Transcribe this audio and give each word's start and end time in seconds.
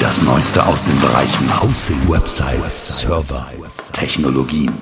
Das 0.00 0.22
Neueste 0.22 0.66
aus 0.66 0.82
den 0.82 0.98
Bereichen 0.98 1.62
Hosting, 1.62 2.08
Websites, 2.08 3.00
Server, 3.00 3.50
Technologien. 3.92 4.72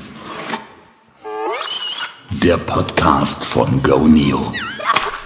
Der 2.31 2.57
Podcast 2.57 3.44
von 3.44 3.83
GoNeo. 3.83 4.52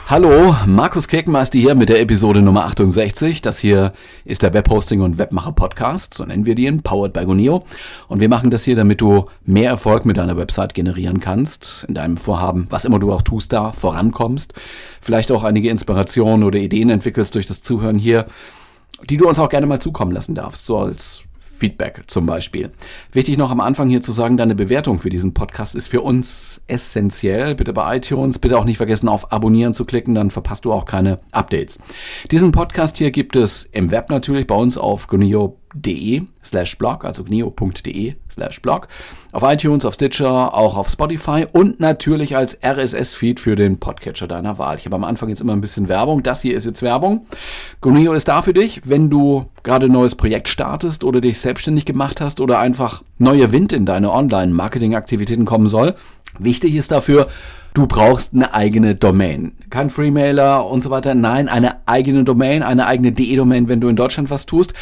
Hallo, 0.06 0.56
Markus 0.66 1.08
Kirkenmeister 1.08 1.58
hier 1.58 1.74
mit 1.74 1.88
der 1.88 2.00
Episode 2.00 2.42
Nummer 2.42 2.64
68. 2.66 3.42
Das 3.42 3.58
hier 3.58 3.92
ist 4.24 4.42
der 4.42 4.52
Webhosting 4.54 5.00
und 5.00 5.18
Webmacher 5.18 5.52
Podcast, 5.52 6.14
so 6.14 6.24
nennen 6.24 6.46
wir 6.46 6.54
den, 6.54 6.82
powered 6.82 7.12
by 7.12 7.24
Goneo. 7.24 7.64
Und 8.08 8.20
wir 8.20 8.28
machen 8.28 8.50
das 8.50 8.64
hier, 8.64 8.76
damit 8.76 9.00
du 9.00 9.26
mehr 9.44 9.70
Erfolg 9.70 10.04
mit 10.04 10.16
deiner 10.16 10.36
Website 10.36 10.74
generieren 10.74 11.20
kannst, 11.20 11.84
in 11.88 11.94
deinem 11.94 12.16
Vorhaben, 12.16 12.66
was 12.70 12.84
immer 12.84 12.98
du 12.98 13.12
auch 13.12 13.22
tust, 13.22 13.52
da 13.52 13.72
vorankommst. 13.72 14.54
Vielleicht 15.00 15.32
auch 15.32 15.44
einige 15.44 15.70
Inspirationen 15.70 16.44
oder 16.44 16.58
Ideen 16.58 16.90
entwickelst 16.90 17.34
durch 17.34 17.46
das 17.46 17.62
Zuhören 17.62 17.98
hier, 17.98 18.26
die 19.08 19.16
du 19.16 19.28
uns 19.28 19.38
auch 19.38 19.48
gerne 19.48 19.66
mal 19.66 19.80
zukommen 19.80 20.12
lassen 20.12 20.34
darfst, 20.34 20.66
so 20.66 20.78
als 20.78 21.24
Feedback 21.62 22.02
zum 22.08 22.26
Beispiel. 22.26 22.72
Wichtig 23.12 23.38
noch 23.38 23.52
am 23.52 23.60
Anfang 23.60 23.88
hier 23.88 24.02
zu 24.02 24.10
sagen, 24.10 24.36
deine 24.36 24.56
Bewertung 24.56 24.98
für 24.98 25.10
diesen 25.10 25.32
Podcast 25.32 25.76
ist 25.76 25.86
für 25.86 26.00
uns 26.00 26.60
essentiell. 26.66 27.54
Bitte 27.54 27.72
bei 27.72 27.98
iTunes, 27.98 28.40
bitte 28.40 28.58
auch 28.58 28.64
nicht 28.64 28.78
vergessen 28.78 29.08
auf 29.08 29.30
Abonnieren 29.30 29.72
zu 29.72 29.84
klicken, 29.84 30.14
dann 30.16 30.32
verpasst 30.32 30.64
du 30.64 30.72
auch 30.72 30.86
keine 30.86 31.20
Updates. 31.30 31.78
Diesen 32.32 32.50
Podcast 32.50 32.98
hier 32.98 33.12
gibt 33.12 33.36
es 33.36 33.62
im 33.62 33.92
Web 33.92 34.10
natürlich 34.10 34.48
bei 34.48 34.56
uns 34.56 34.76
auf 34.76 35.06
gonio.com 35.06 35.61
gneo.de 35.74 36.22
slash 36.44 36.76
blog, 36.76 37.04
also 37.04 37.24
gneo.de 37.24 38.14
slash 38.30 38.60
blog, 38.60 38.88
auf 39.32 39.42
iTunes, 39.42 39.84
auf 39.84 39.94
Stitcher, 39.94 40.54
auch 40.54 40.76
auf 40.76 40.88
Spotify 40.88 41.46
und 41.50 41.80
natürlich 41.80 42.36
als 42.36 42.58
RSS-Feed 42.62 43.40
für 43.40 43.56
den 43.56 43.78
Podcatcher 43.78 44.26
deiner 44.26 44.58
Wahl. 44.58 44.76
Ich 44.76 44.84
habe 44.84 44.96
am 44.96 45.04
Anfang 45.04 45.28
jetzt 45.28 45.40
immer 45.40 45.52
ein 45.52 45.60
bisschen 45.60 45.88
Werbung. 45.88 46.22
Das 46.22 46.42
hier 46.42 46.56
ist 46.56 46.66
jetzt 46.66 46.82
Werbung. 46.82 47.26
Gneo 47.80 48.12
ist 48.12 48.28
da 48.28 48.42
für 48.42 48.54
dich, 48.54 48.82
wenn 48.84 49.10
du 49.10 49.46
gerade 49.62 49.86
ein 49.86 49.92
neues 49.92 50.16
Projekt 50.16 50.48
startest 50.48 51.04
oder 51.04 51.20
dich 51.20 51.38
selbstständig 51.38 51.84
gemacht 51.84 52.20
hast 52.20 52.40
oder 52.40 52.58
einfach 52.58 53.02
neuer 53.18 53.52
Wind 53.52 53.72
in 53.72 53.86
deine 53.86 54.10
Online-Marketing-Aktivitäten 54.10 55.44
kommen 55.44 55.68
soll. 55.68 55.94
Wichtig 56.38 56.74
ist 56.74 56.90
dafür, 56.90 57.28
du 57.74 57.86
brauchst 57.86 58.34
eine 58.34 58.54
eigene 58.54 58.94
Domain. 58.94 59.52
Kein 59.70 59.90
Freemailer 59.90 60.66
und 60.66 60.82
so 60.82 60.90
weiter. 60.90 61.14
Nein, 61.14 61.48
eine 61.48 61.86
eigene 61.86 62.24
Domain, 62.24 62.62
eine 62.62 62.86
eigene 62.86 63.12
DE-Domain, 63.12 63.68
wenn 63.68 63.80
du 63.80 63.88
in 63.88 63.96
Deutschland 63.96 64.30
was 64.30 64.46
tust. 64.46 64.74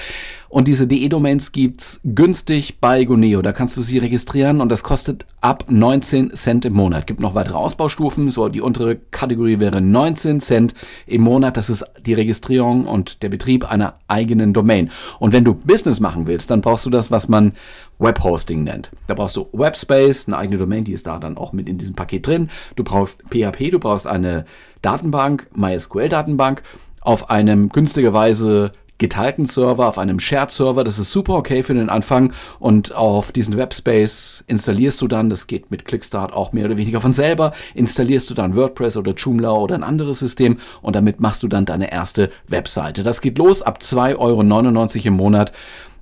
Und 0.50 0.66
diese 0.66 0.88
DE-Domains 0.88 1.52
gibt's 1.52 2.00
günstig 2.02 2.80
bei 2.80 3.04
Goneo. 3.04 3.40
Da 3.40 3.52
kannst 3.52 3.76
du 3.76 3.82
sie 3.82 3.98
registrieren 3.98 4.60
und 4.60 4.68
das 4.68 4.82
kostet 4.82 5.24
ab 5.40 5.66
19 5.68 6.34
Cent 6.34 6.64
im 6.64 6.72
Monat. 6.72 7.06
Gibt 7.06 7.20
noch 7.20 7.36
weitere 7.36 7.54
Ausbaustufen. 7.54 8.30
So, 8.30 8.48
die 8.48 8.60
untere 8.60 8.96
Kategorie 8.96 9.60
wäre 9.60 9.80
19 9.80 10.40
Cent 10.40 10.74
im 11.06 11.22
Monat. 11.22 11.56
Das 11.56 11.70
ist 11.70 11.84
die 12.04 12.14
Registrierung 12.14 12.84
und 12.86 13.22
der 13.22 13.28
Betrieb 13.28 13.70
einer 13.70 14.00
eigenen 14.08 14.52
Domain. 14.52 14.90
Und 15.20 15.32
wenn 15.32 15.44
du 15.44 15.54
Business 15.54 16.00
machen 16.00 16.26
willst, 16.26 16.50
dann 16.50 16.62
brauchst 16.62 16.84
du 16.84 16.90
das, 16.90 17.12
was 17.12 17.28
man 17.28 17.52
Webhosting 18.00 18.64
nennt. 18.64 18.90
Da 19.06 19.14
brauchst 19.14 19.36
du 19.36 19.48
Webspace, 19.52 20.26
eine 20.26 20.38
eigene 20.38 20.58
Domain, 20.58 20.84
die 20.84 20.92
ist 20.92 21.06
da 21.06 21.18
dann 21.18 21.36
auch 21.36 21.52
mit 21.52 21.68
in 21.68 21.78
diesem 21.78 21.94
Paket 21.94 22.26
drin. 22.26 22.50
Du 22.76 22.82
brauchst 22.82 23.22
PHP, 23.30 23.70
du 23.70 23.78
brauchst 23.78 24.06
eine 24.06 24.44
Datenbank, 24.82 25.48
MySQL-Datenbank 25.54 26.62
auf 27.00 27.30
einem 27.30 27.68
günstigerweise 27.68 28.72
geteilten 29.00 29.46
Server, 29.46 29.88
auf 29.88 29.98
einem 29.98 30.20
Shared-Server. 30.20 30.84
Das 30.84 31.00
ist 31.00 31.10
super 31.10 31.34
okay 31.34 31.64
für 31.64 31.74
den 31.74 31.88
Anfang. 31.88 32.32
Und 32.60 32.94
auf 32.94 33.32
diesen 33.32 33.56
Webspace 33.56 34.44
installierst 34.46 35.00
du 35.00 35.08
dann, 35.08 35.28
das 35.28 35.48
geht 35.48 35.72
mit 35.72 35.84
Clickstart 35.84 36.32
auch 36.32 36.52
mehr 36.52 36.66
oder 36.66 36.76
weniger 36.76 37.00
von 37.00 37.12
selber, 37.12 37.52
installierst 37.74 38.30
du 38.30 38.34
dann 38.34 38.54
WordPress 38.54 38.96
oder 38.96 39.14
Joomla 39.14 39.50
oder 39.50 39.74
ein 39.74 39.82
anderes 39.82 40.20
System 40.20 40.58
und 40.82 40.94
damit 40.94 41.20
machst 41.20 41.42
du 41.42 41.48
dann 41.48 41.64
deine 41.64 41.90
erste 41.90 42.30
Webseite. 42.46 43.02
Das 43.02 43.20
geht 43.20 43.38
los 43.38 43.62
ab 43.62 43.78
2,99 43.82 44.18
Euro 44.18 45.06
im 45.06 45.14
Monat. 45.14 45.52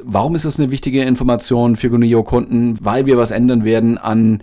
Warum 0.05 0.35
ist 0.35 0.45
das 0.45 0.57
eine 0.57 0.71
wichtige 0.71 1.03
Information 1.03 1.75
für 1.75 1.89
Gonio-Kunden? 1.89 2.77
Weil 2.79 3.05
wir 3.05 3.17
was 3.17 3.31
ändern 3.31 3.65
werden 3.65 3.97
an 3.97 4.41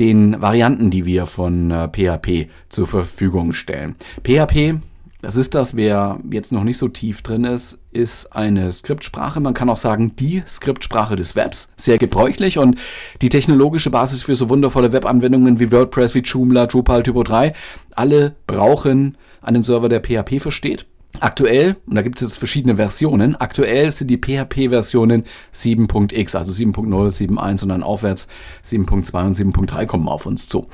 den 0.00 0.40
Varianten, 0.40 0.90
die 0.90 1.04
wir 1.04 1.26
von 1.26 1.70
äh, 1.70 1.86
PHP 1.86 2.48
zur 2.70 2.86
Verfügung 2.86 3.52
stellen. 3.52 3.96
PHP, 4.24 4.80
das 5.26 5.34
ist 5.34 5.56
das, 5.56 5.74
wer 5.74 6.20
jetzt 6.30 6.52
noch 6.52 6.62
nicht 6.62 6.78
so 6.78 6.86
tief 6.86 7.20
drin 7.20 7.42
ist, 7.42 7.80
ist 7.90 8.32
eine 8.32 8.70
Skriptsprache. 8.70 9.40
Man 9.40 9.54
kann 9.54 9.68
auch 9.68 9.76
sagen, 9.76 10.14
die 10.14 10.44
Skriptsprache 10.46 11.16
des 11.16 11.34
Webs. 11.34 11.72
Sehr 11.76 11.98
gebräuchlich 11.98 12.58
und 12.58 12.78
die 13.22 13.28
technologische 13.28 13.90
Basis 13.90 14.22
für 14.22 14.36
so 14.36 14.48
wundervolle 14.48 14.92
Webanwendungen 14.92 15.58
wie 15.58 15.72
WordPress, 15.72 16.14
wie 16.14 16.20
Joomla, 16.20 16.66
Drupal, 16.66 17.02
Typo 17.02 17.24
3. 17.24 17.54
Alle 17.96 18.36
brauchen 18.46 19.18
einen 19.42 19.64
Server, 19.64 19.88
der 19.88 20.00
PHP 20.00 20.40
versteht. 20.40 20.86
Aktuell, 21.18 21.74
und 21.88 21.96
da 21.96 22.02
gibt 22.02 22.18
es 22.18 22.28
jetzt 22.28 22.38
verschiedene 22.38 22.76
Versionen, 22.76 23.34
aktuell 23.34 23.90
sind 23.90 24.06
die 24.06 24.18
PHP-Versionen 24.18 25.24
7.x, 25.52 26.36
also 26.36 26.52
7.0, 26.52 26.86
7.1 26.86 27.64
und 27.64 27.70
dann 27.70 27.82
aufwärts 27.82 28.28
7.2 28.64 29.26
und 29.26 29.36
7.3 29.36 29.86
kommen 29.86 30.06
auf 30.06 30.24
uns 30.24 30.46
zu. 30.46 30.68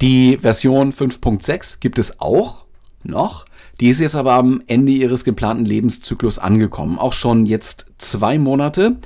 Die 0.00 0.38
Version 0.38 0.94
5.6 0.94 1.80
gibt 1.80 1.98
es 1.98 2.20
auch 2.20 2.64
noch. 3.04 3.44
Die 3.82 3.88
ist 3.88 3.98
jetzt 3.98 4.14
aber 4.14 4.34
am 4.34 4.62
Ende 4.68 4.92
ihres 4.92 5.24
geplanten 5.24 5.64
Lebenszyklus 5.64 6.38
angekommen. 6.38 7.00
Auch 7.00 7.12
schon 7.12 7.46
jetzt 7.46 7.86
zwei 7.98 8.38
Monate. 8.38 8.98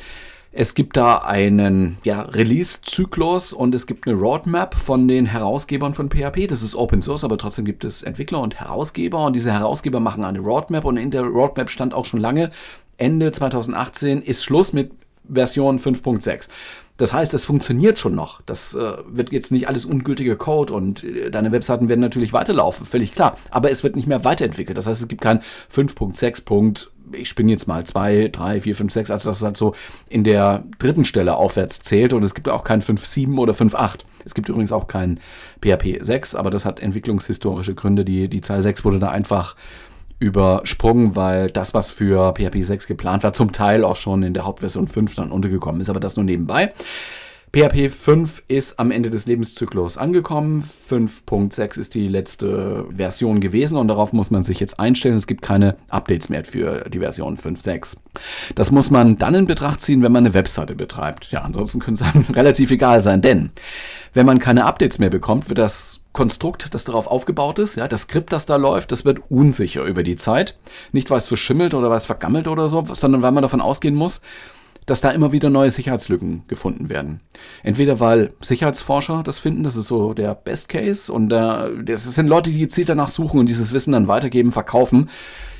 Es 0.52 0.74
gibt 0.74 0.98
da 0.98 1.16
einen 1.16 1.96
ja, 2.04 2.20
Release-Zyklus 2.20 3.54
und 3.54 3.74
es 3.74 3.86
gibt 3.86 4.06
eine 4.06 4.18
Roadmap 4.18 4.74
von 4.74 5.08
den 5.08 5.24
Herausgebern 5.24 5.94
von 5.94 6.10
PHP. 6.10 6.46
Das 6.48 6.62
ist 6.62 6.74
Open 6.74 7.00
Source, 7.00 7.24
aber 7.24 7.38
trotzdem 7.38 7.64
gibt 7.64 7.86
es 7.86 8.02
Entwickler 8.02 8.42
und 8.42 8.56
Herausgeber 8.56 9.24
und 9.24 9.34
diese 9.34 9.50
Herausgeber 9.50 9.98
machen 9.98 10.24
eine 10.24 10.40
Roadmap 10.40 10.84
und 10.84 10.98
in 10.98 11.10
der 11.10 11.22
Roadmap 11.22 11.70
stand 11.70 11.94
auch 11.94 12.04
schon 12.04 12.20
lange, 12.20 12.50
Ende 12.98 13.32
2018 13.32 14.20
ist 14.20 14.44
Schluss 14.44 14.74
mit 14.74 14.90
Version 15.26 15.78
5.6. 15.78 16.48
Das 16.96 17.12
heißt, 17.12 17.34
es 17.34 17.44
funktioniert 17.44 17.98
schon 17.98 18.14
noch. 18.14 18.40
Das 18.46 18.74
äh, 18.74 18.92
wird 19.06 19.32
jetzt 19.32 19.52
nicht 19.52 19.68
alles 19.68 19.84
ungültiger 19.84 20.36
Code 20.36 20.72
und 20.72 21.04
äh, 21.04 21.30
deine 21.30 21.52
Webseiten 21.52 21.88
werden 21.88 22.00
natürlich 22.00 22.32
weiterlaufen, 22.32 22.86
völlig 22.86 23.12
klar. 23.12 23.36
Aber 23.50 23.70
es 23.70 23.84
wird 23.84 23.96
nicht 23.96 24.08
mehr 24.08 24.24
weiterentwickelt. 24.24 24.78
Das 24.78 24.86
heißt, 24.86 25.02
es 25.02 25.08
gibt 25.08 25.20
kein 25.20 25.40
5.6 25.74 26.88
ich 27.12 27.28
spinne 27.28 27.52
jetzt 27.52 27.68
mal 27.68 27.84
2, 27.84 28.28
3, 28.32 28.60
4, 28.60 28.76
5, 28.76 28.92
6, 28.92 29.10
also 29.10 29.30
das 29.30 29.42
halt 29.42 29.56
so 29.56 29.74
in 30.08 30.24
der 30.24 30.64
dritten 30.78 31.04
Stelle 31.04 31.36
aufwärts 31.36 31.80
zählt 31.80 32.12
und 32.12 32.22
es 32.22 32.34
gibt 32.34 32.48
auch 32.48 32.64
kein 32.64 32.82
5.7 32.82 33.38
oder 33.38 33.52
5.8. 33.52 34.00
Es 34.24 34.34
gibt 34.34 34.48
übrigens 34.48 34.72
auch 34.72 34.88
kein 34.88 35.20
PHP 35.60 35.98
6, 36.00 36.34
aber 36.34 36.50
das 36.50 36.64
hat 36.64 36.80
entwicklungshistorische 36.80 37.74
Gründe. 37.76 38.04
Die, 38.04 38.28
die 38.28 38.40
Zahl 38.40 38.62
6 38.62 38.84
wurde 38.84 38.98
da 38.98 39.08
einfach 39.08 39.54
übersprungen, 40.18 41.16
weil 41.16 41.48
das, 41.48 41.74
was 41.74 41.90
für 41.90 42.32
PHP 42.34 42.62
6 42.62 42.86
geplant 42.86 43.22
war, 43.22 43.32
zum 43.32 43.52
Teil 43.52 43.84
auch 43.84 43.96
schon 43.96 44.22
in 44.22 44.34
der 44.34 44.44
Hauptversion 44.44 44.88
5 44.88 45.14
dann 45.14 45.30
untergekommen 45.30 45.80
ist, 45.80 45.90
aber 45.90 46.00
das 46.00 46.16
nur 46.16 46.24
nebenbei. 46.24 46.72
PHP 47.56 47.90
5 47.90 48.42
ist 48.48 48.78
am 48.78 48.90
Ende 48.90 49.08
des 49.08 49.24
Lebenszyklus 49.24 49.96
angekommen. 49.96 50.68
5.6 50.90 51.78
ist 51.80 51.94
die 51.94 52.06
letzte 52.06 52.84
Version 52.94 53.40
gewesen 53.40 53.78
und 53.78 53.88
darauf 53.88 54.12
muss 54.12 54.30
man 54.30 54.42
sich 54.42 54.60
jetzt 54.60 54.78
einstellen. 54.78 55.16
Es 55.16 55.26
gibt 55.26 55.40
keine 55.40 55.76
Updates 55.88 56.28
mehr 56.28 56.44
für 56.44 56.84
die 56.90 56.98
Version 56.98 57.38
5.6. 57.38 57.96
Das 58.54 58.70
muss 58.72 58.90
man 58.90 59.16
dann 59.16 59.34
in 59.34 59.46
Betracht 59.46 59.82
ziehen, 59.82 60.02
wenn 60.02 60.12
man 60.12 60.26
eine 60.26 60.34
Webseite 60.34 60.74
betreibt. 60.74 61.30
Ja, 61.30 61.42
ansonsten 61.42 61.78
könnte 61.78 62.04
es 62.04 62.14
einem 62.14 62.24
relativ 62.34 62.70
egal 62.70 63.00
sein, 63.00 63.22
denn 63.22 63.52
wenn 64.12 64.26
man 64.26 64.38
keine 64.38 64.66
Updates 64.66 64.98
mehr 64.98 65.10
bekommt, 65.10 65.48
wird 65.48 65.58
das 65.58 66.00
Konstrukt, 66.16 66.72
das 66.72 66.84
darauf 66.84 67.08
aufgebaut 67.08 67.58
ist, 67.58 67.76
ja, 67.76 67.86
das 67.88 68.02
Skript, 68.02 68.32
das 68.32 68.46
da 68.46 68.56
läuft, 68.56 68.90
das 68.90 69.04
wird 69.04 69.20
unsicher 69.28 69.84
über 69.84 70.02
die 70.02 70.16
Zeit. 70.16 70.56
Nicht, 70.90 71.10
weil 71.10 71.18
es 71.18 71.28
verschimmelt 71.28 71.74
oder 71.74 71.90
weil 71.90 71.98
es 71.98 72.06
vergammelt 72.06 72.48
oder 72.48 72.70
so, 72.70 72.86
sondern 72.94 73.20
weil 73.20 73.32
man 73.32 73.42
davon 73.42 73.60
ausgehen 73.60 73.94
muss, 73.94 74.22
dass 74.86 75.02
da 75.02 75.10
immer 75.10 75.32
wieder 75.32 75.50
neue 75.50 75.70
Sicherheitslücken 75.70 76.44
gefunden 76.48 76.88
werden. 76.88 77.20
Entweder 77.62 78.00
weil 78.00 78.32
Sicherheitsforscher 78.40 79.22
das 79.24 79.38
finden, 79.38 79.62
das 79.62 79.76
ist 79.76 79.88
so 79.88 80.14
der 80.14 80.34
Best 80.34 80.70
Case, 80.70 81.12
und 81.12 81.30
äh, 81.34 81.84
das 81.84 82.04
sind 82.04 82.28
Leute, 82.28 82.50
die 82.50 82.60
gezielt 82.60 82.88
danach 82.88 83.08
suchen 83.08 83.38
und 83.38 83.50
dieses 83.50 83.74
Wissen 83.74 83.92
dann 83.92 84.08
weitergeben, 84.08 84.52
verkaufen. 84.52 85.10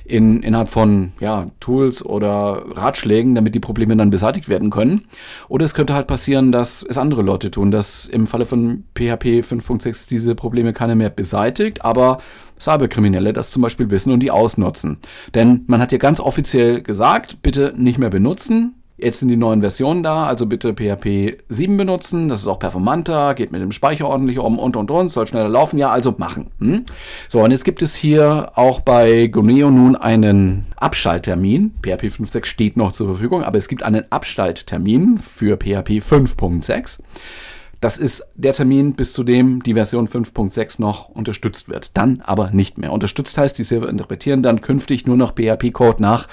In, 0.08 0.43
innerhalb 0.43 0.69
von 0.69 1.12
ja, 1.20 1.47
Tools 1.61 2.05
oder 2.05 2.64
Ratschlägen, 2.75 3.35
damit 3.35 3.55
die 3.55 3.61
Probleme 3.61 3.97
dann 3.97 4.11
beseitigt 4.11 4.49
werden 4.49 4.70
können. 4.70 5.05
Oder 5.49 5.64
es 5.64 5.75
könnte 5.75 5.94
halt 5.94 6.06
passieren, 6.06 6.53
dass 6.53 6.82
es 6.82 6.99
andere 6.99 7.23
Leute 7.23 7.50
tun, 7.50 7.70
dass 7.70 8.06
im 8.06 8.26
Falle 8.26 8.47
von 8.47 8.85
PHP 8.94 9.43
5.6 9.43 10.08
diese 10.08 10.35
Probleme 10.35 10.73
keiner 10.73 10.94
mehr 10.94 11.11
beseitigt, 11.11 11.85
aber 11.85 12.19
Cyberkriminelle 12.58 13.32
das 13.32 13.50
zum 13.50 13.62
Beispiel 13.62 13.91
wissen 13.91 14.12
und 14.12 14.20
die 14.20 14.31
ausnutzen. 14.31 14.99
Denn 15.35 15.64
man 15.67 15.81
hat 15.81 15.93
ja 15.93 15.99
ganz 15.99 16.20
offiziell 16.20 16.82
gesagt, 16.82 17.43
bitte 17.43 17.73
nicht 17.76 17.99
mehr 17.99 18.11
benutzen. 18.11 18.75
Jetzt 18.98 19.19
sind 19.19 19.28
die 19.28 19.37
neuen 19.37 19.60
Versionen 19.60 20.02
da, 20.02 20.25
also 20.25 20.46
bitte 20.46 20.72
PHP 20.72 21.43
7 21.50 21.76
benutzen, 21.76 22.31
das 22.31 22.40
ist 22.40 22.46
auch 22.46 22.58
performanter, 22.58 23.34
geht 23.34 23.52
mit 23.52 23.60
dem 23.60 23.72
Speicher 23.72 24.08
ordentlich 24.08 24.38
um 24.38 24.58
und 24.58 24.75
und 24.75 24.90
und, 24.90 25.10
soll 25.10 25.26
schneller 25.26 25.50
laufen, 25.50 25.78
ja, 25.78 25.90
also 25.90 26.14
machen. 26.16 26.50
Hm? 26.60 26.84
So, 27.28 27.43
und 27.43 27.50
jetzt 27.50 27.64
gibt 27.64 27.82
es 27.82 27.94
hier 27.94 28.52
auch 28.54 28.81
bei 28.81 29.26
Goneo 29.26 29.70
nun 29.70 29.96
einen 29.96 30.64
Abschalttermin. 30.76 31.75
PHP 31.82 32.04
5.6 32.04 32.46
steht 32.46 32.76
noch 32.78 32.90
zur 32.93 33.08
Verfügung, 33.08 33.43
aber 33.43 33.58
es 33.58 33.69
gibt 33.69 33.82
einen 33.82 34.10
Abschalttermin 34.10 35.19
für 35.19 35.58
PHP 35.58 36.00
5.6. 36.00 37.00
Das 37.81 37.99
ist 37.99 38.26
der 38.34 38.52
Termin, 38.52 38.94
bis 38.94 39.12
zu 39.12 39.23
dem 39.23 39.62
die 39.62 39.75
Version 39.75 40.08
5.6 40.08 40.81
noch 40.81 41.08
unterstützt 41.08 41.69
wird. 41.69 41.90
Dann 41.94 42.23
aber 42.25 42.50
nicht 42.50 42.78
mehr. 42.78 42.93
Unterstützt 42.93 43.37
heißt, 43.37 43.58
die 43.58 43.64
Server 43.64 43.88
interpretieren 43.88 44.43
dann 44.43 44.61
künftig 44.61 45.06
nur 45.06 45.17
noch 45.17 45.34
PHP-Code 45.34 46.00
nach 46.00 46.26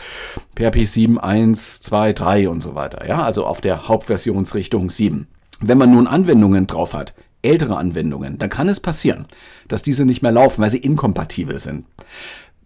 PHP 0.56 0.86
7, 0.86 1.20
1, 1.20 1.82
2, 1.82 2.14
3 2.14 2.50
und 2.50 2.64
so 2.64 2.76
weiter. 2.76 3.08
Ja, 3.08 3.24
also 3.24 3.46
auf 3.46 3.60
der 3.60 3.88
Hauptversionsrichtung 3.88 4.90
7. 4.90 5.28
Wenn 5.60 5.78
man 5.78 5.92
nun 5.92 6.08
Anwendungen 6.08 6.68
drauf 6.68 6.94
hat, 6.94 7.14
ältere 7.42 7.78
Anwendungen, 7.78 8.38
dann 8.38 8.50
kann 8.50 8.70
es 8.70 8.80
passieren, 8.80 9.26
dass 9.68 9.84
diese 9.84 10.06
nicht 10.06 10.22
mehr 10.22 10.32
laufen, 10.32 10.62
weil 10.62 10.70
sie 10.70 10.78
inkompatibel 10.78 11.60
sind. 11.60 11.86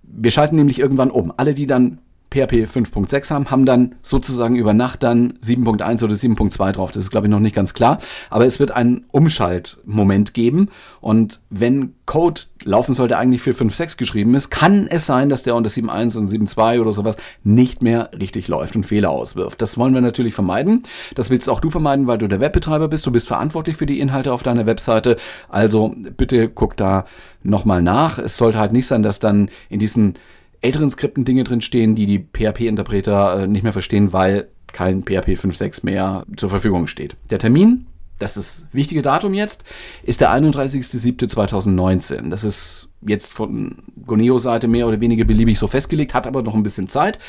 Wir 0.04 0.32
schalten 0.32 0.56
nämlich 0.56 0.80
irgendwann 0.80 1.12
um. 1.12 1.34
Alle, 1.36 1.54
die 1.54 1.68
dann 1.68 2.00
PHP 2.38 2.70
5.6 2.70 3.32
haben, 3.32 3.50
haben 3.50 3.66
dann 3.66 3.96
sozusagen 4.02 4.56
über 4.56 4.74
Nacht 4.74 5.04
dann 5.04 5.34
7.1 5.44 6.04
oder 6.04 6.14
7.2 6.14 6.72
drauf. 6.72 6.92
Das 6.92 7.06
ist, 7.06 7.12
glaube 7.12 7.28
ich, 7.28 7.32
noch 7.32 7.40
nicht 7.40 7.56
ganz 7.56 7.74
klar. 7.74 7.98
Aber 8.30 8.46
es 8.46 8.60
wird 8.60 8.72
einen 8.72 9.06
Umschaltmoment 9.12 10.34
geben. 10.34 10.70
Und 11.02 11.42
wenn 11.50 11.94
Code 12.06 12.42
laufen 12.64 12.94
sollte, 12.94 13.18
eigentlich 13.18 13.42
für 13.42 13.52
5.6 13.52 13.98
geschrieben 13.98 14.36
ist, 14.36 14.50
kann 14.50 14.88
es 14.88 15.06
sein, 15.06 15.30
dass 15.30 15.44
der 15.44 15.56
unter 15.56 15.70
7.1 15.70 16.18
und 16.18 16.30
7.2 16.30 16.80
oder 16.80 16.94
sowas 16.94 17.18
nicht 17.44 17.82
mehr 17.82 18.12
richtig 18.18 18.48
läuft 18.48 18.76
und 18.76 18.86
Fehler 18.86 19.10
auswirft. 19.10 19.62
Das 19.62 19.78
wollen 19.78 19.94
wir 19.94 20.02
natürlich 20.02 20.34
vermeiden. 20.34 20.84
Das 21.16 21.30
willst 21.30 21.50
auch 21.50 21.60
du 21.60 21.70
vermeiden, 21.70 22.08
weil 22.08 22.18
du 22.18 22.28
der 22.28 22.40
Webbetreiber 22.40 22.88
bist. 22.88 23.06
Du 23.06 23.12
bist 23.12 23.28
verantwortlich 23.28 23.78
für 23.78 23.86
die 23.86 24.00
Inhalte 24.00 24.34
auf 24.34 24.44
deiner 24.44 24.66
Webseite. 24.66 25.18
Also 25.50 25.94
bitte 26.16 26.50
guck 26.50 26.78
da 26.78 27.06
nochmal 27.44 27.82
nach. 27.82 28.20
Es 28.20 28.38
sollte 28.38 28.60
halt 28.60 28.74
nicht 28.74 28.88
sein, 28.88 29.04
dass 29.04 29.20
dann 29.20 29.50
in 29.70 29.80
diesen 29.80 30.16
älteren 30.62 30.90
Skripten 30.90 31.26
Dinge 31.26 31.44
drin 31.44 31.62
stehen, 31.62 31.96
die 31.96 32.06
die 32.06 32.20
PHP-Interpreter 32.20 33.42
äh, 33.44 33.48
nicht 33.48 33.64
mehr 33.64 33.74
verstehen, 33.74 34.14
weil 34.14 34.48
kein 34.74 35.02
PHP 35.04 35.38
5.6 35.38 35.86
mehr 35.86 36.26
zur 36.36 36.50
Verfügung 36.50 36.88
steht. 36.88 37.16
Der 37.30 37.40
Termin, 37.40 37.86
das 38.20 38.38
ist 38.38 38.68
wichtige 38.72 39.02
Datum 39.02 39.34
jetzt, 39.34 39.64
ist 40.04 40.22
der 40.22 40.32
31.07.2019. 40.32 42.30
Das 42.30 42.44
ist 42.44 42.90
jetzt 43.02 43.32
von 43.32 43.78
Goneo-Seite 44.06 44.68
mehr 44.68 44.88
oder 44.88 45.00
weniger 45.00 45.26
beliebig 45.26 45.58
so 45.58 45.68
festgelegt, 45.68 46.14
hat 46.14 46.28
aber 46.28 46.42
noch 46.42 46.54
ein 46.54 46.64
bisschen 46.64 46.90
Zeit. 46.90 47.20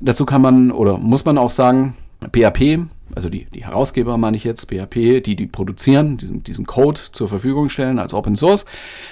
Dazu 0.00 0.26
kann 0.26 0.42
man 0.42 0.72
oder 0.72 0.98
muss 0.98 1.24
man 1.24 1.38
auch 1.38 1.50
sagen, 1.50 1.94
PHP 2.32 2.86
also 3.16 3.30
die, 3.30 3.46
die 3.46 3.64
Herausgeber 3.64 4.18
meine 4.18 4.36
ich 4.36 4.44
jetzt, 4.44 4.70
PHP, 4.70 5.22
die 5.22 5.36
die 5.36 5.46
produzieren, 5.46 6.18
diesen, 6.18 6.44
diesen 6.44 6.66
Code 6.66 7.00
zur 7.12 7.28
Verfügung 7.28 7.70
stellen 7.70 7.98
als 7.98 8.12
Open 8.12 8.36
Source, 8.36 8.66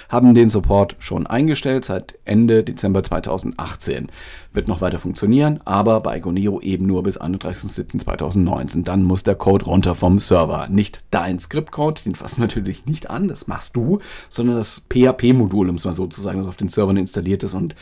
haben 0.09 0.35
den 0.35 0.51
Support 0.51 0.95
schon 0.99 1.25
eingestellt 1.25 1.85
seit 1.85 2.13
Ende 2.23 2.63
Dezember 2.63 3.01
2018. 3.01 4.09
Wird 4.53 4.67
noch 4.67 4.79
weiter 4.79 4.99
funktionieren, 4.99 5.59
aber 5.65 6.01
bei 6.01 6.19
Goneo 6.19 6.61
eben 6.61 6.85
nur 6.85 7.01
bis 7.01 7.19
31.07.2019. 7.19 8.83
Dann 8.83 9.03
muss 9.03 9.23
der 9.23 9.35
Code 9.35 9.65
runter 9.65 9.95
vom 9.95 10.19
Server. 10.19 10.67
Nicht 10.69 11.03
dein 11.09 11.39
Scriptcode, 11.39 12.05
den 12.05 12.13
wir 12.17 12.25
natürlich 12.37 12.85
nicht 12.85 13.09
an, 13.09 13.27
das 13.27 13.47
machst 13.47 13.75
du, 13.75 13.99
sondern 14.29 14.57
das 14.57 14.85
PHP-Modul, 14.87 15.67
um 15.67 15.75
es 15.75 15.85
mal 15.85 15.93
so 15.93 16.05
zu 16.05 16.21
sagen, 16.21 16.37
das 16.37 16.47
auf 16.47 16.57
den 16.57 16.69
Servern 16.69 16.97
installiert 16.97 17.43
ist 17.43 17.55
und 17.55 17.75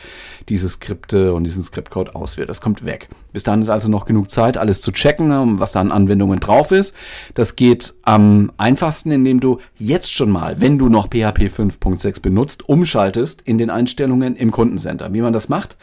diese 0.48 0.70
Skripte 0.70 1.34
und 1.34 1.44
diesen 1.44 1.62
Scriptcode 1.62 2.16
ausführt. 2.16 2.48
Das 2.48 2.62
kommt 2.62 2.86
weg. 2.86 3.10
Bis 3.34 3.42
dahin 3.42 3.60
ist 3.60 3.68
also 3.68 3.90
noch 3.90 4.06
genug 4.06 4.30
Zeit, 4.30 4.56
alles 4.56 4.80
zu 4.80 4.90
checken, 4.90 5.60
was 5.60 5.72
da 5.72 5.80
an 5.80 5.92
Anwendungen 5.92 6.13
drauf 6.16 6.70
ist. 6.70 6.94
Das 7.34 7.56
geht 7.56 7.94
am 8.02 8.52
einfachsten, 8.56 9.10
indem 9.10 9.40
du 9.40 9.58
jetzt 9.76 10.12
schon 10.12 10.30
mal, 10.30 10.60
wenn 10.60 10.78
du 10.78 10.88
noch 10.88 11.08
PHP 11.08 11.50
5.6 11.50 12.22
benutzt, 12.22 12.68
umschaltest 12.68 13.42
in 13.42 13.58
den 13.58 13.70
Einstellungen 13.70 14.36
im 14.36 14.50
Kundencenter. 14.50 15.12
Wie 15.12 15.22
man 15.22 15.32
das 15.32 15.48
macht, 15.48 15.76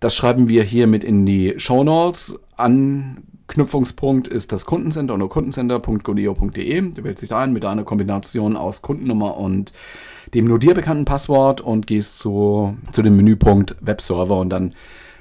das 0.00 0.14
schreiben 0.14 0.48
wir 0.48 0.62
hier 0.62 0.86
mit 0.86 1.04
in 1.04 1.24
die 1.24 1.54
Show 1.56 1.84
Notes. 1.84 2.38
Anknüpfungspunkt 2.56 4.28
ist 4.28 4.52
das 4.52 4.66
Kundencenter 4.66 5.14
unter 5.14 5.28
kundencenter.goneo.de. 5.28 6.90
Du 6.90 7.04
wählst 7.04 7.22
dich 7.22 7.32
ein 7.32 7.52
mit 7.52 7.64
einer 7.64 7.84
Kombination 7.84 8.56
aus 8.56 8.82
Kundennummer 8.82 9.36
und 9.36 9.72
dem 10.34 10.46
nur 10.46 10.58
dir 10.58 10.74
bekannten 10.74 11.04
Passwort 11.04 11.60
und 11.60 11.86
gehst 11.86 12.18
zu, 12.18 12.76
zu 12.92 13.02
dem 13.02 13.16
Menüpunkt 13.16 13.76
Webserver 13.80 14.38
und 14.38 14.50
dann 14.50 14.74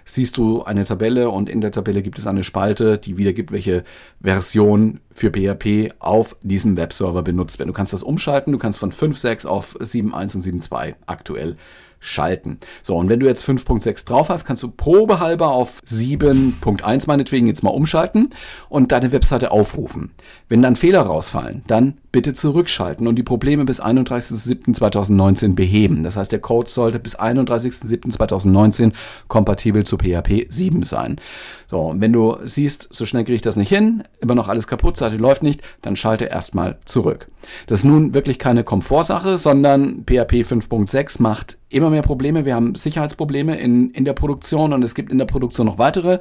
siehst 0.05 0.37
du 0.37 0.63
eine 0.63 0.83
Tabelle 0.85 1.29
und 1.29 1.49
in 1.49 1.61
der 1.61 1.71
Tabelle 1.71 2.01
gibt 2.01 2.19
es 2.19 2.27
eine 2.27 2.43
Spalte, 2.43 2.97
die 2.97 3.17
wiedergibt, 3.17 3.51
welche 3.51 3.83
Version 4.21 4.99
für 5.11 5.31
PHP 5.31 5.93
auf 5.99 6.35
diesem 6.41 6.77
Webserver 6.77 7.23
benutzt 7.23 7.59
wird. 7.59 7.69
Du 7.69 7.73
kannst 7.73 7.93
das 7.93 8.03
umschalten, 8.03 8.51
du 8.51 8.59
kannst 8.59 8.79
von 8.79 8.91
5.6 8.91 9.47
auf 9.47 9.75
7.1 9.77 10.35
und 10.35 10.43
7.2 10.43 10.95
aktuell 11.05 11.57
schalten. 12.03 12.59
So, 12.83 12.95
und 12.95 13.09
wenn 13.09 13.19
du 13.19 13.27
jetzt 13.27 13.47
5.6 13.47 14.05
drauf 14.05 14.29
hast, 14.29 14.45
kannst 14.45 14.61
du 14.61 14.69
probehalber 14.69 15.49
auf 15.49 15.81
7.1 15.87 17.07
meinetwegen 17.07 17.47
jetzt 17.47 17.63
mal 17.63 17.69
umschalten 17.69 18.29
und 18.69 18.91
deine 18.91 19.11
Webseite 19.11 19.51
aufrufen. 19.51 20.11
Wenn 20.49 20.61
dann 20.61 20.75
Fehler 20.75 21.01
rausfallen, 21.01 21.63
dann 21.67 21.95
bitte 22.11 22.33
zurückschalten 22.33 23.07
und 23.07 23.15
die 23.15 23.23
Probleme 23.23 23.65
bis 23.65 23.81
31.07.2019 23.81 25.55
beheben. 25.55 26.03
Das 26.03 26.15
heißt, 26.15 26.31
der 26.31 26.39
Code 26.39 26.69
sollte 26.69 26.99
bis 26.99 27.17
31.07.2019 27.17 28.91
kompatibel 29.27 29.83
zu 29.83 29.97
PHP 29.97 30.45
7 30.49 30.83
sein. 30.83 31.19
So, 31.67 31.79
und 31.79 32.01
wenn 32.01 32.13
du 32.13 32.37
siehst, 32.43 32.87
so 32.91 33.05
schnell 33.05 33.23
kriege 33.23 33.37
ich 33.37 33.41
das 33.41 33.55
nicht 33.55 33.69
hin, 33.69 34.03
immer 34.19 34.35
noch 34.35 34.47
alles 34.47 34.67
kaputt, 34.67 34.97
Seite 34.97 35.17
läuft 35.17 35.41
nicht, 35.41 35.61
dann 35.81 35.95
schalte 35.95 36.25
erstmal 36.25 36.77
zurück. 36.85 37.29
Das 37.65 37.79
ist 37.79 37.85
nun 37.85 38.13
wirklich 38.13 38.37
keine 38.37 38.63
Komfortsache, 38.63 39.37
sondern 39.39 40.03
PHP 40.05 40.43
5.6 40.43 41.21
macht 41.21 41.57
immer 41.73 41.89
mehr 41.89 42.01
Probleme. 42.01 42.45
Wir 42.45 42.55
haben 42.55 42.75
Sicherheitsprobleme 42.75 43.55
in, 43.55 43.91
in 43.91 44.05
der 44.05 44.13
Produktion 44.13 44.73
und 44.73 44.83
es 44.83 44.95
gibt 44.95 45.11
in 45.11 45.17
der 45.17 45.25
Produktion 45.25 45.67
noch 45.67 45.77
weitere 45.77 46.19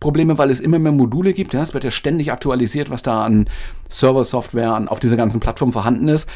Probleme, 0.00 0.38
weil 0.38 0.50
es 0.50 0.60
immer 0.60 0.78
mehr 0.78 0.92
Module 0.92 1.32
gibt. 1.32 1.54
Ja, 1.54 1.62
es 1.62 1.74
wird 1.74 1.84
ja 1.84 1.90
ständig 1.90 2.32
aktualisiert, 2.32 2.90
was 2.90 3.02
da 3.02 3.24
an 3.24 3.48
Server-Software 3.88 4.86
auf 4.88 5.00
dieser 5.00 5.16
ganzen 5.16 5.40
Plattform 5.40 5.72
vorhanden 5.72 6.08
ist. 6.08 6.28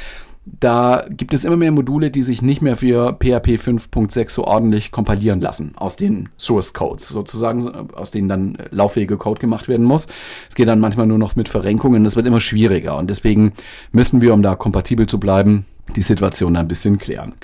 Da 0.47 1.05
gibt 1.11 1.35
es 1.35 1.45
immer 1.45 1.57
mehr 1.57 1.71
Module, 1.71 2.11
die 2.11 2.23
sich 2.23 2.41
nicht 2.41 2.62
mehr 2.62 2.77
für 2.77 3.12
PHP 3.12 3.61
5.6 3.61 4.31
so 4.31 4.45
ordentlich 4.45 4.91
kompilieren 4.91 5.41
lassen 5.41 5.75
aus 5.77 5.97
den 5.97 6.31
Source 6.39 6.73
Codes, 6.73 7.09
sozusagen, 7.09 7.69
aus 7.93 8.11
denen 8.11 8.29
dann 8.29 8.58
lauffähige 8.70 9.19
Code 9.19 9.39
gemacht 9.39 9.69
werden 9.69 9.84
muss. 9.84 10.08
Es 10.49 10.55
geht 10.55 10.67
dann 10.67 10.81
manchmal 10.81 11.06
nur 11.06 11.19
noch 11.19 11.37
mit 11.37 11.49
Verrenkungen, 11.49 12.06
es 12.06 12.17
wird 12.17 12.27
immer 12.27 12.41
schwieriger 12.41 12.96
und 12.96 13.11
deswegen 13.11 13.53
müssen 13.93 14.23
wir, 14.23 14.32
um 14.32 14.43
da 14.43 14.55
kompatibel 14.56 15.06
zu 15.06 15.20
bleiben, 15.20 15.67
die 15.94 16.03
Situation 16.03 16.56
ein 16.56 16.69
bisschen 16.69 16.99
klären. 16.99 17.34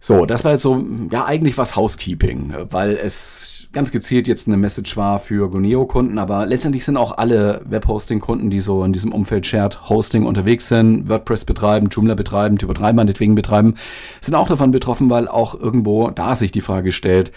So, 0.00 0.26
das 0.26 0.44
war 0.44 0.52
jetzt 0.52 0.62
so, 0.62 0.84
ja, 1.10 1.24
eigentlich 1.24 1.58
was 1.58 1.74
Housekeeping, 1.74 2.54
weil 2.70 2.96
es 2.96 3.68
ganz 3.72 3.90
gezielt 3.90 4.28
jetzt 4.28 4.46
eine 4.46 4.56
Message 4.56 4.96
war 4.96 5.18
für 5.18 5.50
Goneo-Kunden, 5.50 6.18
aber 6.18 6.46
letztendlich 6.46 6.84
sind 6.84 6.96
auch 6.96 7.18
alle 7.18 7.62
Webhosting-Kunden, 7.64 8.48
die 8.48 8.60
so 8.60 8.84
in 8.84 8.92
diesem 8.92 9.12
Umfeld 9.12 9.46
Shared 9.46 9.88
Hosting 9.88 10.24
unterwegs 10.24 10.68
sind, 10.68 11.08
WordPress 11.08 11.44
betreiben, 11.44 11.88
Joomla 11.90 12.14
betreiben, 12.14 12.58
Typo 12.58 12.74
3 12.74 12.92
meinetwegen 12.92 13.34
betreiben, 13.34 13.74
sind 14.20 14.36
auch 14.36 14.48
davon 14.48 14.70
betroffen, 14.70 15.10
weil 15.10 15.26
auch 15.26 15.58
irgendwo 15.58 16.10
da 16.10 16.34
sich 16.34 16.52
die 16.52 16.60
Frage 16.60 16.92
stellt, 16.92 17.32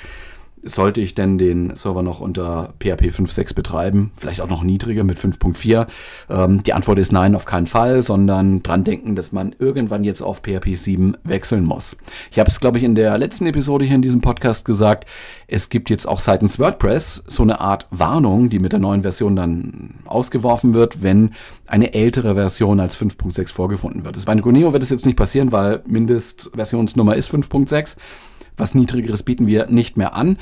sollte 0.64 1.02
ich 1.02 1.16
denn 1.16 1.38
den 1.38 1.76
Server 1.76 2.04
noch 2.04 2.20
unter 2.20 2.74
PHP 2.80 3.10
5.6 3.10 3.56
betreiben? 3.56 4.12
Vielleicht 4.16 4.42
auch 4.42 4.50
noch 4.50 4.64
niedriger 4.64 5.04
mit 5.04 5.18
5.4? 5.18 5.88
Ähm, 6.30 6.64
die 6.64 6.74
Antwort 6.74 7.00
ist 7.00 7.12
nein, 7.12 7.36
auf 7.36 7.46
keinen 7.46 7.68
Fall, 7.68 8.02
sondern 8.02 8.62
dran 8.64 8.84
denken, 8.84 9.16
dass 9.16 9.32
man 9.32 9.56
irgendwann 9.58 10.04
jetzt 10.04 10.22
auf 10.22 10.42
PHP 10.42 10.76
7 10.76 11.18
wechseln 11.24 11.66
muss. 11.66 11.98
Ich 12.32 12.40
habe 12.40 12.50
es, 12.50 12.60
glaube 12.60 12.78
ich, 12.78 12.84
in 12.84 12.96
der 12.96 13.18
letzten 13.18 13.48
Episode 13.48 13.86
hier 13.86 13.96
in 13.96 14.02
diesem 14.02 14.22
Podcast 14.22 14.66
gesagt. 14.66 15.08
Es 15.48 15.70
gibt 15.70 15.90
jetzt 15.90 16.08
auch 16.08 16.20
seitens 16.20 16.60
WordPress 16.60 17.24
so 17.28 17.44
eine 17.44 17.60
Art 17.60 17.88
Warnung, 17.90 18.50
die 18.50 18.60
mit 18.60 18.72
der 18.72 18.80
neuen 18.80 19.02
Version 19.02 19.36
dann 19.36 19.96
ausgeworfen 20.06 20.74
wird, 20.74 21.02
wenn 21.02 21.32
eine 21.66 21.94
ältere 21.94 22.36
Version 22.36 22.80
als 22.80 22.98
5.6 22.98 23.54
vorgefunden 23.54 24.06
wird. 24.06 24.24
Bei 24.26 24.36
Goneo 24.36 24.74
wird 24.74 24.84
es 24.84 24.90
jetzt 24.90 25.06
nicht 25.06 25.18
passieren, 25.18 25.52
weil 25.52 25.82
Mindestversionsnummer 25.88 27.16
ist 27.16 27.34
5.6 27.34 27.98
was 28.58 28.76
Niedrigeres 28.76 29.24
bieten 29.24 29.48
wir 29.48 29.68
nicht 29.68 29.98
mehr 29.98 30.16
an. 30.16 30.38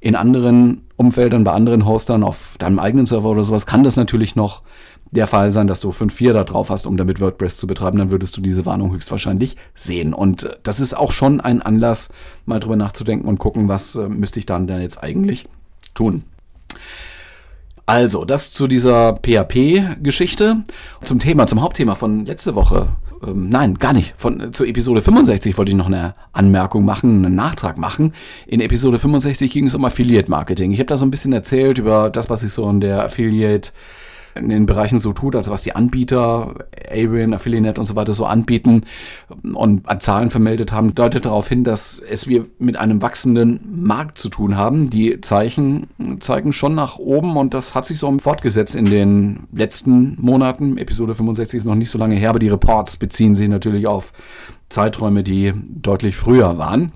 In 0.00 0.14
anderen 0.14 0.82
Umfeldern, 0.96 1.44
bei 1.44 1.52
anderen 1.52 1.84
Hostern, 1.84 2.22
auf 2.22 2.56
deinem 2.58 2.78
eigenen 2.78 3.06
Server 3.06 3.30
oder 3.30 3.44
sowas, 3.44 3.66
kann 3.66 3.82
das 3.82 3.96
natürlich 3.96 4.36
noch 4.36 4.62
der 5.10 5.26
Fall 5.26 5.50
sein, 5.50 5.66
dass 5.66 5.80
du 5.80 5.90
5.4 5.90 6.32
da 6.32 6.44
drauf 6.44 6.70
hast, 6.70 6.86
um 6.86 6.96
damit 6.96 7.20
WordPress 7.20 7.56
zu 7.56 7.66
betreiben, 7.66 7.98
dann 7.98 8.10
würdest 8.10 8.36
du 8.36 8.40
diese 8.40 8.66
Warnung 8.66 8.92
höchstwahrscheinlich 8.92 9.56
sehen. 9.74 10.12
Und 10.12 10.58
das 10.62 10.80
ist 10.80 10.96
auch 10.96 11.12
schon 11.12 11.40
ein 11.40 11.62
Anlass, 11.62 12.10
mal 12.46 12.60
drüber 12.60 12.76
nachzudenken 12.76 13.26
und 13.26 13.38
gucken, 13.38 13.68
was 13.68 13.96
äh, 13.96 14.08
müsste 14.08 14.38
ich 14.38 14.46
dann 14.46 14.66
denn 14.66 14.82
jetzt 14.82 15.02
eigentlich 15.02 15.46
tun. 15.94 16.24
Also, 17.86 18.26
das 18.26 18.52
zu 18.52 18.66
dieser 18.66 19.14
PHP-Geschichte. 19.14 20.64
Zum 21.02 21.18
Thema, 21.18 21.46
zum 21.46 21.62
Hauptthema 21.62 21.94
von 21.94 22.26
letzte 22.26 22.54
Woche. 22.54 22.88
Ähm, 23.26 23.48
nein, 23.48 23.74
gar 23.74 23.92
nicht. 23.92 24.14
Von, 24.16 24.52
zur 24.52 24.66
Episode 24.66 25.02
65 25.02 25.56
wollte 25.58 25.70
ich 25.70 25.76
noch 25.76 25.86
eine 25.86 26.14
Anmerkung 26.32 26.84
machen, 26.84 27.24
einen 27.24 27.34
Nachtrag 27.34 27.78
machen. 27.78 28.12
In 28.46 28.60
Episode 28.60 28.98
65 28.98 29.50
ging 29.52 29.66
es 29.66 29.74
um 29.74 29.84
Affiliate-Marketing. 29.84 30.72
Ich 30.72 30.78
habe 30.78 30.86
da 30.86 30.96
so 30.96 31.04
ein 31.06 31.10
bisschen 31.10 31.32
erzählt 31.32 31.78
über 31.78 32.10
das, 32.10 32.30
was 32.30 32.42
ich 32.42 32.52
so 32.52 32.68
in 32.68 32.80
der 32.80 33.04
Affiliate- 33.04 33.72
in 34.34 34.48
den 34.48 34.66
Bereichen 34.66 34.98
so 34.98 35.12
tut, 35.12 35.34
also 35.36 35.50
was 35.50 35.62
die 35.62 35.74
Anbieter, 35.74 36.54
Avon, 36.90 37.34
Affiliate 37.34 37.80
und 37.80 37.86
so 37.86 37.96
weiter 37.96 38.14
so 38.14 38.26
anbieten 38.26 38.82
und 39.42 39.82
Zahlen 40.02 40.30
vermeldet 40.30 40.72
haben, 40.72 40.94
deutet 40.94 41.24
darauf 41.26 41.48
hin, 41.48 41.64
dass 41.64 42.00
es 42.10 42.26
wir 42.26 42.46
mit 42.58 42.76
einem 42.76 43.02
wachsenden 43.02 43.60
Markt 43.84 44.18
zu 44.18 44.28
tun 44.28 44.56
haben. 44.56 44.90
Die 44.90 45.20
Zeichen 45.20 45.88
zeigen 46.20 46.52
schon 46.52 46.74
nach 46.74 46.98
oben 46.98 47.36
und 47.36 47.54
das 47.54 47.74
hat 47.74 47.84
sich 47.84 47.98
so 47.98 48.16
fortgesetzt 48.18 48.74
in 48.74 48.84
den 48.84 49.48
letzten 49.52 50.16
Monaten. 50.20 50.78
Episode 50.78 51.14
65 51.14 51.58
ist 51.58 51.64
noch 51.64 51.74
nicht 51.74 51.90
so 51.90 51.98
lange 51.98 52.16
her, 52.16 52.30
aber 52.30 52.38
die 52.38 52.48
Reports 52.48 52.96
beziehen 52.96 53.34
sich 53.34 53.48
natürlich 53.48 53.86
auf 53.86 54.12
Zeiträume, 54.68 55.22
die 55.22 55.52
deutlich 55.54 56.16
früher 56.16 56.58
waren. 56.58 56.92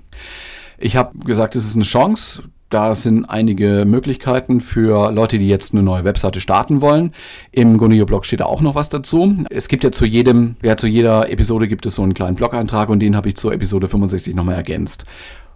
Ich 0.77 0.95
habe 0.95 1.17
gesagt, 1.19 1.55
es 1.55 1.65
ist 1.65 1.75
eine 1.75 1.85
Chance. 1.85 2.43
Da 2.73 2.95
sind 2.95 3.25
einige 3.25 3.85
Möglichkeiten 3.85 4.59
für 4.59 5.11
Leute, 5.11 5.37
die 5.37 5.47
jetzt 5.47 5.75
eine 5.75 5.83
neue 5.83 6.05
Webseite 6.05 6.41
starten 6.41 6.81
wollen. 6.81 7.11
Im 7.51 7.77
Gonio-Blog 7.77 8.25
steht 8.25 8.39
da 8.39 8.45
auch 8.45 8.61
noch 8.61 8.73
was 8.73 8.89
dazu. 8.89 9.45
Es 9.51 9.67
gibt 9.67 9.83
ja 9.83 9.91
zu 9.91 10.05
jedem, 10.05 10.55
ja, 10.63 10.75
zu 10.75 10.87
jeder 10.87 11.29
Episode 11.29 11.67
gibt 11.67 11.85
es 11.85 11.93
so 11.93 12.01
einen 12.01 12.15
kleinen 12.15 12.35
Blog-Eintrag 12.35 12.89
und 12.89 12.99
den 12.99 13.15
habe 13.15 13.29
ich 13.29 13.35
zur 13.35 13.53
Episode 13.53 13.87
65 13.89 14.33
nochmal 14.33 14.55
ergänzt. 14.55 15.05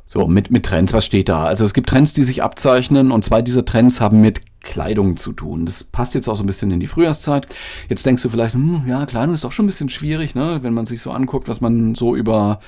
So, 0.06 0.28
mit, 0.28 0.52
mit 0.52 0.68
Trends, 0.68 0.94
was 0.94 1.06
steht 1.06 1.28
da? 1.28 1.46
Also 1.46 1.66
es 1.66 1.74
gibt 1.74 1.90
Trends, 1.90 2.14
die 2.14 2.24
sich 2.24 2.44
abzeichnen 2.44 3.10
und 3.10 3.26
zwei 3.26 3.42
dieser 3.42 3.66
Trends 3.66 4.00
haben 4.00 4.22
mit 4.22 4.42
Kleidung 4.62 5.18
zu 5.18 5.34
tun. 5.34 5.66
Das 5.66 5.84
passt 5.86 6.14
jetzt 6.14 6.30
auch 6.30 6.36
so 6.36 6.44
ein 6.44 6.48
bisschen 6.48 6.70
in 6.70 6.80
die 6.80 6.86
Frühjahrszeit. 6.86 7.48
Jetzt 7.90 8.06
denkst 8.06 8.22
du 8.22 8.30
vielleicht, 8.30 8.54
hm, 8.54 8.84
ja, 8.88 9.08
Kleidung 9.08 9.34
ist 9.34 9.44
doch 9.44 9.52
schon 9.52 9.66
ein 9.66 9.70
bisschen 9.70 9.90
schwierig, 9.90 10.36
ne? 10.36 10.60
wenn 10.62 10.76
man 10.76 10.86
sich 10.86 11.02
so 11.02 11.10
anguckt, 11.10 11.50
was 11.50 11.62
man 11.62 11.96
so 11.96 12.16
über 12.16 12.60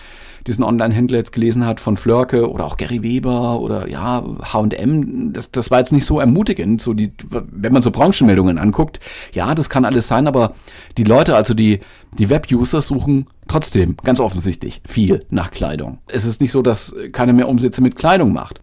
diesen 0.47 0.63
Online-Händler 0.63 1.17
jetzt 1.17 1.31
gelesen 1.31 1.65
hat 1.65 1.79
von 1.79 1.97
Flörke 1.97 2.49
oder 2.49 2.65
auch 2.65 2.77
Gary 2.77 3.03
Weber 3.03 3.59
oder 3.59 3.87
ja, 3.87 4.23
H&M, 4.41 5.33
das, 5.33 5.51
das 5.51 5.71
war 5.71 5.79
jetzt 5.79 5.91
nicht 5.91 6.05
so 6.05 6.19
ermutigend, 6.19 6.81
so 6.81 6.93
die, 6.93 7.11
wenn 7.29 7.73
man 7.73 7.81
so 7.81 7.91
Branchenmeldungen 7.91 8.57
anguckt, 8.57 8.99
ja, 9.33 9.53
das 9.55 9.69
kann 9.69 9.85
alles 9.85 10.07
sein, 10.07 10.27
aber 10.27 10.53
die 10.97 11.03
Leute, 11.03 11.35
also 11.35 11.53
die, 11.53 11.79
die 12.17 12.29
Web-User 12.29 12.81
suchen 12.81 13.27
trotzdem 13.47 13.97
ganz 14.03 14.19
offensichtlich 14.19 14.81
viel 14.87 15.25
nach 15.29 15.51
Kleidung. 15.51 15.99
Es 16.07 16.25
ist 16.25 16.41
nicht 16.41 16.51
so, 16.51 16.61
dass 16.61 16.95
keiner 17.11 17.33
mehr 17.33 17.49
Umsätze 17.49 17.81
mit 17.81 17.95
Kleidung 17.95 18.31
macht. 18.31 18.61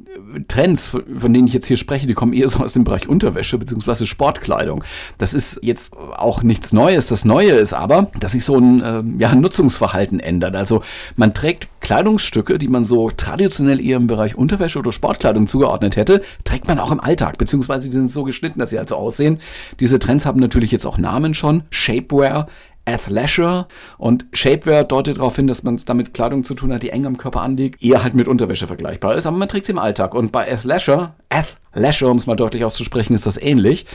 Trends, 0.48 0.88
von 0.88 1.32
denen 1.32 1.46
ich 1.46 1.54
jetzt 1.54 1.66
hier 1.66 1.76
spreche, 1.76 2.06
die 2.06 2.14
kommen 2.14 2.32
eher 2.32 2.48
so 2.48 2.58
aus 2.58 2.74
dem 2.74 2.84
Bereich 2.84 3.08
Unterwäsche 3.08 3.58
bzw. 3.58 4.06
Sportkleidung. 4.06 4.84
Das 5.18 5.34
ist 5.34 5.60
jetzt 5.62 5.96
auch 5.96 6.42
nichts 6.42 6.72
Neues. 6.72 7.08
Das 7.08 7.24
Neue 7.24 7.52
ist 7.52 7.72
aber, 7.72 8.10
dass 8.18 8.32
sich 8.32 8.44
so 8.44 8.58
ein 8.58 8.82
äh, 8.82 9.02
ja, 9.18 9.34
Nutzungsverhalten 9.34 10.20
ändert. 10.20 10.56
Also 10.56 10.82
man 11.16 11.34
trägt 11.34 11.68
Kleidungsstücke, 11.80 12.58
die 12.58 12.68
man 12.68 12.84
so 12.84 13.10
traditionell 13.10 13.80
eher 13.80 13.96
im 13.96 14.06
Bereich 14.06 14.36
Unterwäsche 14.36 14.78
oder 14.78 14.92
Sportkleidung 14.92 15.46
zugeordnet 15.46 15.96
hätte, 15.96 16.22
trägt 16.44 16.68
man 16.68 16.78
auch 16.78 16.92
im 16.92 17.00
Alltag, 17.00 17.38
beziehungsweise 17.38 17.88
die 17.88 17.92
sind 17.92 18.10
so 18.10 18.24
geschnitten, 18.24 18.58
dass 18.58 18.70
sie 18.70 18.78
also 18.78 18.96
aussehen. 18.96 19.38
Diese 19.80 19.98
Trends 19.98 20.26
haben 20.26 20.40
natürlich 20.40 20.70
jetzt 20.70 20.86
auch 20.86 20.98
Namen 20.98 21.34
schon. 21.34 21.62
Shapewear, 21.70 22.48
Athleisure 22.86 23.66
und 23.98 24.24
Shapewear 24.32 24.84
deutet 24.84 25.18
darauf 25.18 25.36
hin, 25.36 25.46
dass 25.46 25.62
man 25.62 25.74
es 25.74 25.84
damit 25.84 26.14
Kleidung 26.14 26.44
zu 26.44 26.54
tun 26.54 26.72
hat, 26.72 26.82
die 26.82 26.90
eng 26.90 27.04
am 27.04 27.18
Körper 27.18 27.42
anliegt, 27.42 27.82
eher 27.82 28.02
halt 28.02 28.14
mit 28.14 28.28
Unterwäsche 28.28 28.66
vergleichbar 28.66 29.16
ist, 29.16 29.26
aber 29.26 29.36
man 29.36 29.48
trägt 29.48 29.66
sie 29.66 29.72
im 29.72 29.78
Alltag. 29.78 30.14
Und 30.14 30.32
bei 30.32 30.50
Athleisure, 30.50 31.14
Athleisure, 31.28 32.10
um 32.10 32.16
es 32.16 32.26
mal 32.26 32.36
deutlich 32.36 32.64
auszusprechen, 32.64 33.14
ist 33.14 33.26
das 33.26 33.36
ähnlich. 33.36 33.86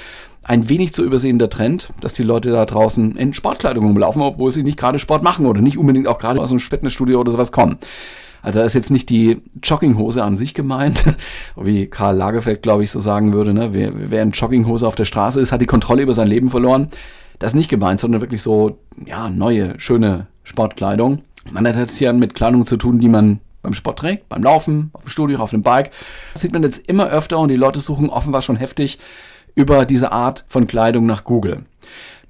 Ein 0.44 0.70
wenig 0.70 0.94
zu 0.94 1.04
übersehender 1.04 1.50
Trend, 1.50 1.90
dass 2.02 2.14
die 2.14 2.24
Leute 2.24 2.52
da 2.52 2.66
draußen 2.66 3.16
in 3.16 3.34
Sportkleidung 3.34 3.86
rumlaufen, 3.86 4.22
obwohl 4.22 4.52
sie 4.52 4.64
nicht 4.64 4.78
gerade 4.78 5.00
Sport 5.00 5.24
machen 5.24 5.46
oder 5.46 5.62
nicht 5.62 5.78
unbedingt 5.78 6.08
auch 6.08 6.20
gerade 6.20 6.42
aus 6.42 6.52
einem 6.52 6.60
Fitnessstudio 6.60 7.20
oder 7.20 7.32
sowas 7.32 7.52
kommen. 7.52 7.78
Also 8.42 8.60
da 8.60 8.66
ist 8.66 8.74
jetzt 8.74 8.90
nicht 8.90 9.10
die 9.10 9.42
Jogginghose 9.62 10.24
an 10.24 10.36
sich 10.36 10.54
gemeint, 10.54 11.04
wie 11.56 11.88
Karl 11.88 12.16
Lagerfeld, 12.16 12.64
glaube 12.64 12.84
ich, 12.84 12.92
so 12.92 13.00
sagen 13.00 13.34
würde. 13.34 13.54
Ne? 13.54 13.70
Wer, 13.74 13.92
wer 13.94 14.24
in 14.24 14.32
Jogginghose 14.32 14.88
auf 14.88 14.96
der 14.96 15.06
Straße 15.06 15.40
ist, 15.40 15.52
hat 15.52 15.62
die 15.62 15.68
Kontrolle 15.68 16.02
über 16.02 16.14
sein 16.14 16.28
Leben 16.28 16.50
verloren. 16.50 16.90
Das 17.42 17.54
ist 17.54 17.56
nicht 17.56 17.70
gemeint, 17.70 18.00
sondern 18.00 18.22
wirklich 18.22 18.44
so, 18.44 18.78
ja, 19.04 19.28
neue, 19.28 19.80
schöne 19.80 20.28
Sportkleidung. 20.44 21.24
Man 21.52 21.68
hat 21.68 21.76
jetzt 21.76 21.98
hier 21.98 22.14
mit 22.14 22.36
Kleidung 22.36 22.68
zu 22.68 22.78
tun, 22.78 23.00
die 23.00 23.10
man 23.10 23.40
beim 23.64 23.74
Sport 23.74 23.98
trägt, 23.98 24.30
beim 24.30 24.44
Laufen, 24.44 24.92
auf 24.94 25.02
dem 25.06 25.10
Studio, 25.10 25.40
auf 25.40 25.50
dem 25.50 25.64
Bike. 25.64 25.90
Das 26.34 26.44
sieht 26.44 26.54
man 26.54 26.62
jetzt 26.62 26.88
immer 26.88 27.10
öfter 27.10 27.40
und 27.40 27.50
die 27.50 27.56
Leute 27.56 27.82
suchen 27.82 28.12
offenbar 28.12 28.44
schon 28.44 28.58
heftig 28.58 29.00
über 29.56 29.86
diese 29.86 30.12
Art 30.12 30.46
von 30.50 30.68
Kleidung 30.68 31.08
nach 31.08 31.24
Google. 31.24 31.66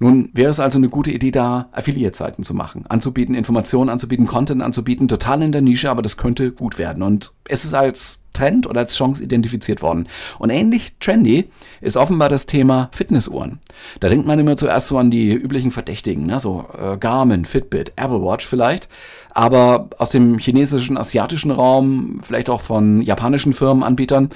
Nun 0.02 0.30
wäre 0.32 0.50
es 0.50 0.58
also 0.58 0.80
eine 0.80 0.88
gute 0.88 1.12
Idee, 1.12 1.30
da 1.30 1.68
Affiliate-Seiten 1.70 2.42
zu 2.42 2.54
machen, 2.54 2.86
anzubieten, 2.88 3.36
Informationen 3.36 3.88
anzubieten, 3.88 4.26
Content 4.26 4.60
anzubieten, 4.60 5.06
total 5.06 5.42
in 5.42 5.52
der 5.52 5.60
Nische, 5.60 5.90
aber 5.90 6.02
das 6.02 6.16
könnte 6.16 6.50
gut 6.50 6.76
werden. 6.76 7.04
Und 7.04 7.30
es 7.46 7.64
ist 7.64 7.72
als 7.72 8.24
Trend 8.32 8.66
oder 8.66 8.80
als 8.80 8.96
Chance 8.96 9.22
identifiziert 9.22 9.80
worden. 9.80 10.08
Und 10.40 10.50
ähnlich 10.50 10.96
trendy 10.98 11.50
ist 11.80 11.96
offenbar 11.96 12.28
das 12.28 12.46
Thema 12.46 12.88
Fitnessuhren. 12.90 13.60
Da 14.00 14.08
denkt 14.08 14.26
man 14.26 14.40
immer 14.40 14.56
zuerst 14.56 14.88
so 14.88 14.98
an 14.98 15.12
die 15.12 15.32
üblichen 15.34 15.70
Verdächtigen, 15.70 16.26
ne? 16.26 16.40
so 16.40 16.64
äh, 16.76 16.96
Garmin, 16.96 17.44
Fitbit, 17.44 17.92
Apple 17.94 18.24
Watch 18.24 18.44
vielleicht. 18.44 18.88
Aber 19.30 19.88
aus 19.98 20.10
dem 20.10 20.36
chinesischen, 20.38 20.98
asiatischen 20.98 21.52
Raum, 21.52 22.18
vielleicht 22.24 22.50
auch 22.50 22.60
von 22.60 23.02
japanischen 23.02 23.52
Firmenanbietern, 23.52 24.30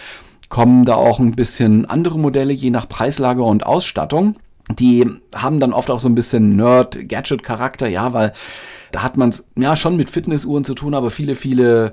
kommen 0.48 0.84
da 0.84 0.94
auch 0.94 1.18
ein 1.18 1.32
bisschen 1.32 1.86
andere 1.86 2.20
Modelle, 2.20 2.52
je 2.52 2.70
nach 2.70 2.88
Preislage 2.88 3.42
und 3.42 3.66
Ausstattung 3.66 4.36
die 4.70 5.08
haben 5.34 5.60
dann 5.60 5.72
oft 5.72 5.90
auch 5.90 6.00
so 6.00 6.08
ein 6.08 6.14
bisschen 6.14 6.56
Nerd-Gadget-Charakter, 6.56 7.88
ja, 7.88 8.12
weil 8.12 8.32
da 8.92 9.02
hat 9.02 9.16
man 9.16 9.30
es 9.30 9.46
ja 9.56 9.76
schon 9.76 9.96
mit 9.96 10.10
Fitnessuhren 10.10 10.64
zu 10.64 10.74
tun, 10.74 10.94
aber 10.94 11.10
viele, 11.10 11.34
viele 11.34 11.92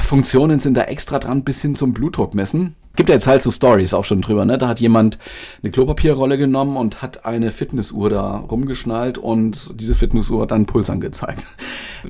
Funktionen 0.00 0.60
sind 0.60 0.76
da 0.76 0.82
extra 0.82 1.18
dran, 1.18 1.44
bis 1.44 1.62
hin 1.62 1.74
zum 1.74 1.92
Blutdruck 1.92 2.34
messen. 2.34 2.74
Gibt 2.96 3.08
ja 3.08 3.14
jetzt 3.14 3.26
halt 3.26 3.42
so 3.42 3.50
Stories 3.50 3.94
auch 3.94 4.04
schon 4.04 4.20
drüber, 4.20 4.44
ne? 4.44 4.58
Da 4.58 4.68
hat 4.68 4.78
jemand 4.78 5.18
eine 5.62 5.72
Klopapierrolle 5.72 6.36
genommen 6.36 6.76
und 6.76 7.00
hat 7.00 7.24
eine 7.24 7.50
Fitnessuhr 7.50 8.10
da 8.10 8.36
rumgeschnallt 8.36 9.16
und 9.16 9.80
diese 9.80 9.94
Fitnessuhr 9.94 10.42
hat 10.42 10.50
dann 10.50 10.66
Puls 10.66 10.90
angezeigt. 10.90 11.46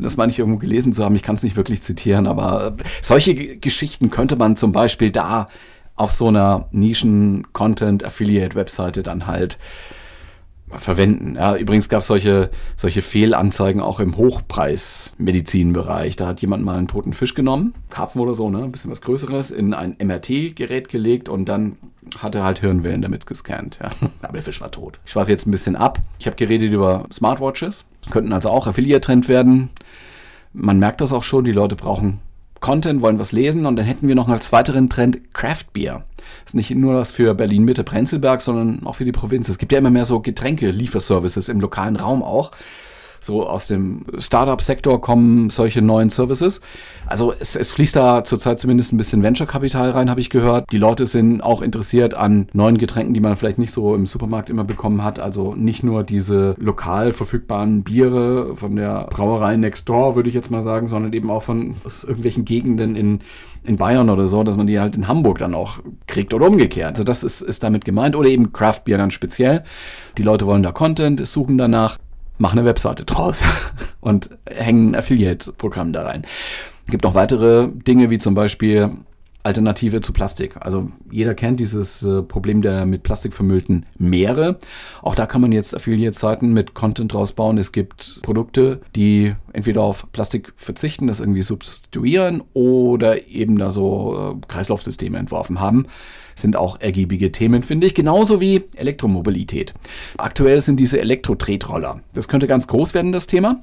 Das 0.00 0.16
meine 0.16 0.32
ich 0.32 0.38
irgendwo 0.38 0.58
gelesen 0.58 0.92
zu 0.92 1.04
haben, 1.04 1.14
ich 1.14 1.22
kann 1.22 1.36
es 1.36 1.42
nicht 1.42 1.54
wirklich 1.54 1.82
zitieren, 1.82 2.26
aber 2.26 2.74
solche 3.02 3.34
Geschichten 3.58 4.10
könnte 4.10 4.36
man 4.36 4.56
zum 4.56 4.72
Beispiel 4.72 5.10
da 5.12 5.46
auf 6.02 6.12
so 6.12 6.28
einer 6.28 6.68
Nischen-Content-Affiliate-Webseite 6.72 9.02
dann 9.02 9.26
halt 9.26 9.56
verwenden. 10.78 11.34
Ja, 11.36 11.56
übrigens 11.56 11.88
gab 11.88 12.00
es 12.00 12.06
solche, 12.06 12.50
solche 12.76 13.02
Fehlanzeigen 13.02 13.82
auch 13.82 14.00
im 14.00 14.16
Hochpreis-Medizinbereich. 14.16 16.16
Da 16.16 16.26
hat 16.26 16.40
jemand 16.40 16.64
mal 16.64 16.76
einen 16.76 16.88
toten 16.88 17.12
Fisch 17.12 17.34
genommen, 17.34 17.74
Karpfen 17.90 18.22
oder 18.22 18.34
so, 18.34 18.50
ne, 18.50 18.64
ein 18.64 18.72
bisschen 18.72 18.90
was 18.90 19.02
Größeres, 19.02 19.50
in 19.50 19.74
ein 19.74 19.96
MRT-Gerät 20.02 20.88
gelegt 20.88 21.28
und 21.28 21.46
dann 21.48 21.76
hat 22.18 22.34
er 22.34 22.42
halt 22.44 22.60
Hirnwellen 22.60 23.02
damit 23.02 23.26
gescannt. 23.26 23.78
Ja. 23.82 23.90
Aber 24.22 24.32
der 24.32 24.42
Fisch 24.42 24.60
war 24.60 24.70
tot. 24.70 24.98
Ich 25.04 25.12
schweife 25.12 25.30
jetzt 25.30 25.46
ein 25.46 25.50
bisschen 25.50 25.76
ab. 25.76 25.98
Ich 26.18 26.26
habe 26.26 26.36
geredet 26.36 26.72
über 26.72 27.06
Smartwatches. 27.12 27.84
Könnten 28.10 28.32
also 28.32 28.48
auch 28.48 28.66
Affiliate-Trend 28.66 29.28
werden. 29.28 29.70
Man 30.52 30.78
merkt 30.78 31.00
das 31.00 31.12
auch 31.12 31.22
schon, 31.22 31.44
die 31.44 31.52
Leute 31.52 31.76
brauchen 31.76 32.20
Content, 32.62 33.02
wollen 33.02 33.18
was 33.18 33.32
lesen 33.32 33.66
und 33.66 33.76
dann 33.76 33.84
hätten 33.84 34.08
wir 34.08 34.14
noch 34.14 34.28
als 34.28 34.52
weiteren 34.52 34.88
Trend 34.88 35.34
Craft 35.34 35.66
Beer. 35.74 36.04
Das 36.44 36.52
ist 36.52 36.54
nicht 36.54 36.70
nur 36.70 36.94
was 36.94 37.12
für 37.12 37.34
Berlin 37.34 37.64
Mitte 37.64 37.84
Prenzlberg, 37.84 38.40
sondern 38.40 38.86
auch 38.86 38.94
für 38.96 39.04
die 39.04 39.12
Provinz. 39.12 39.50
Es 39.50 39.58
gibt 39.58 39.72
ja 39.72 39.78
immer 39.78 39.90
mehr 39.90 40.06
so 40.06 40.20
Getränke-Lieferservices 40.20 41.50
im 41.50 41.60
lokalen 41.60 41.96
Raum 41.96 42.22
auch 42.22 42.52
so 43.22 43.46
aus 43.46 43.68
dem 43.68 44.04
Startup-Sektor 44.18 45.00
kommen 45.00 45.48
solche 45.48 45.80
neuen 45.80 46.10
Services. 46.10 46.60
Also 47.06 47.32
es, 47.38 47.54
es 47.54 47.70
fließt 47.70 47.94
da 47.94 48.24
zurzeit 48.24 48.58
zumindest 48.58 48.92
ein 48.92 48.96
bisschen 48.96 49.22
Venture-Kapital 49.22 49.90
rein, 49.90 50.10
habe 50.10 50.20
ich 50.20 50.28
gehört. 50.28 50.70
Die 50.72 50.78
Leute 50.78 51.06
sind 51.06 51.40
auch 51.40 51.62
interessiert 51.62 52.14
an 52.14 52.48
neuen 52.52 52.78
Getränken, 52.78 53.14
die 53.14 53.20
man 53.20 53.36
vielleicht 53.36 53.58
nicht 53.58 53.72
so 53.72 53.94
im 53.94 54.06
Supermarkt 54.06 54.50
immer 54.50 54.64
bekommen 54.64 55.04
hat. 55.04 55.20
Also 55.20 55.54
nicht 55.54 55.84
nur 55.84 56.02
diese 56.02 56.56
lokal 56.58 57.12
verfügbaren 57.12 57.84
Biere 57.84 58.56
von 58.56 58.74
der 58.74 59.06
Brauerei 59.10 59.56
Next 59.56 59.88
Door, 59.88 60.16
würde 60.16 60.28
ich 60.28 60.34
jetzt 60.34 60.50
mal 60.50 60.62
sagen, 60.62 60.88
sondern 60.88 61.12
eben 61.12 61.30
auch 61.30 61.44
von 61.44 61.76
aus 61.84 62.02
irgendwelchen 62.02 62.44
Gegenden 62.44 62.96
in, 62.96 63.20
in 63.62 63.76
Bayern 63.76 64.10
oder 64.10 64.26
so, 64.26 64.42
dass 64.42 64.56
man 64.56 64.66
die 64.66 64.80
halt 64.80 64.96
in 64.96 65.06
Hamburg 65.06 65.38
dann 65.38 65.54
auch 65.54 65.78
kriegt 66.08 66.34
oder 66.34 66.48
umgekehrt. 66.48 66.90
Also 66.90 67.04
das 67.04 67.22
ist, 67.22 67.40
ist 67.40 67.62
damit 67.62 67.84
gemeint. 67.84 68.16
Oder 68.16 68.28
eben 68.30 68.52
Craft 68.52 68.80
Beer 68.84 68.98
ganz 68.98 69.12
speziell. 69.12 69.62
Die 70.18 70.22
Leute 70.22 70.46
wollen 70.46 70.64
da 70.64 70.72
Content, 70.72 71.24
suchen 71.26 71.56
danach 71.56 71.98
mach 72.42 72.52
eine 72.52 72.64
Webseite 72.64 73.04
draus 73.04 73.40
und 74.00 74.30
hängen 74.50 74.90
ein 74.90 74.94
Affiliate-Programm 74.96 75.92
da 75.92 76.02
rein. 76.02 76.24
Es 76.84 76.90
gibt 76.90 77.04
noch 77.04 77.14
weitere 77.14 77.68
Dinge, 77.68 78.10
wie 78.10 78.18
zum 78.18 78.34
Beispiel 78.34 78.90
Alternative 79.44 80.00
zu 80.00 80.12
Plastik. 80.12 80.56
Also 80.58 80.90
jeder 81.10 81.34
kennt 81.34 81.60
dieses 81.60 82.02
äh, 82.02 82.22
Problem 82.22 82.60
der 82.60 82.84
mit 82.84 83.04
Plastik 83.04 83.32
vermüllten 83.32 83.86
Meere. 83.96 84.58
Auch 85.02 85.14
da 85.14 85.26
kann 85.26 85.40
man 85.40 85.52
jetzt 85.52 85.74
Affiliate-Seiten 85.74 86.52
mit 86.52 86.74
Content 86.74 87.12
draus 87.12 87.32
bauen. 87.32 87.58
Es 87.58 87.70
gibt 87.70 88.20
Produkte, 88.22 88.80
die 88.96 89.36
entweder 89.52 89.82
auf 89.82 90.10
Plastik 90.12 90.52
verzichten, 90.56 91.06
das 91.06 91.20
irgendwie 91.20 91.42
substituieren 91.42 92.42
oder 92.54 93.28
eben 93.28 93.58
da 93.58 93.70
so 93.70 94.38
äh, 94.40 94.46
Kreislaufsysteme 94.46 95.18
entworfen 95.18 95.60
haben 95.60 95.86
sind 96.36 96.56
auch 96.56 96.80
ergiebige 96.80 97.30
Themen, 97.32 97.62
finde 97.62 97.86
ich, 97.86 97.94
genauso 97.94 98.40
wie 98.40 98.64
Elektromobilität. 98.76 99.74
Aktuell 100.18 100.60
sind 100.60 100.78
diese 100.80 101.00
Elektro-Tretroller. 101.00 102.00
Das 102.12 102.28
könnte 102.28 102.46
ganz 102.46 102.66
groß 102.66 102.92
werden, 102.94 103.12
das 103.12 103.26
Thema. 103.26 103.62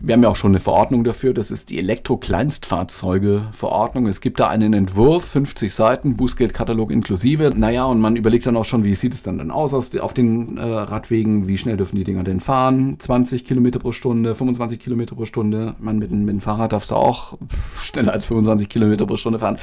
Wir 0.00 0.14
haben 0.14 0.22
ja 0.22 0.28
auch 0.28 0.36
schon 0.36 0.52
eine 0.52 0.60
Verordnung 0.60 1.02
dafür, 1.04 1.34
das 1.34 1.50
ist 1.50 1.70
die 1.70 1.78
Elektro-Kleinstfahrzeuge-Verordnung. 1.78 4.06
Es 4.06 4.20
gibt 4.20 4.38
da 4.40 4.48
einen 4.48 4.74
Entwurf, 4.74 5.24
50 5.24 5.74
Seiten, 5.74 6.16
Bußgeldkatalog 6.16 6.92
inklusive. 6.92 7.50
Naja, 7.54 7.84
und 7.84 8.00
man 8.00 8.16
überlegt 8.16 8.46
dann 8.46 8.56
auch 8.56 8.64
schon, 8.64 8.84
wie 8.84 8.94
sieht 8.94 9.12
es 9.14 9.24
dann, 9.24 9.38
dann 9.38 9.50
aus 9.50 9.74
auf 9.74 10.14
den 10.14 10.56
äh, 10.56 10.62
Radwegen, 10.62 11.48
wie 11.48 11.58
schnell 11.58 11.76
dürfen 11.76 11.96
die 11.96 12.04
Dinger 12.04 12.22
denn 12.24 12.40
fahren? 12.40 12.96
20 12.98 13.44
Kilometer 13.44 13.80
pro 13.80 13.92
Stunde, 13.92 14.34
25 14.34 14.80
Kilometer 14.80 15.14
pro 15.18 15.24
Stunde. 15.26 15.74
Man 15.80 15.98
mit, 15.98 16.10
mit 16.10 16.28
dem 16.28 16.40
Fahrrad 16.40 16.72
darfst 16.72 16.92
du 16.92 16.94
auch 16.94 17.36
schneller 17.76 18.12
als 18.12 18.24
25 18.24 18.68
Kilometer 18.68 19.04
pro 19.04 19.16
Stunde 19.16 19.40
fahren. 19.40 19.58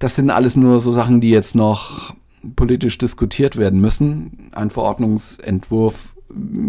Das 0.00 0.16
sind 0.16 0.30
alles 0.30 0.56
nur 0.56 0.80
so 0.80 0.92
Sachen, 0.92 1.20
die 1.20 1.30
jetzt 1.30 1.54
noch 1.54 2.12
politisch 2.56 2.98
diskutiert 2.98 3.56
werden 3.56 3.80
müssen. 3.80 4.50
Ein 4.52 4.70
Verordnungsentwurf 4.70 6.08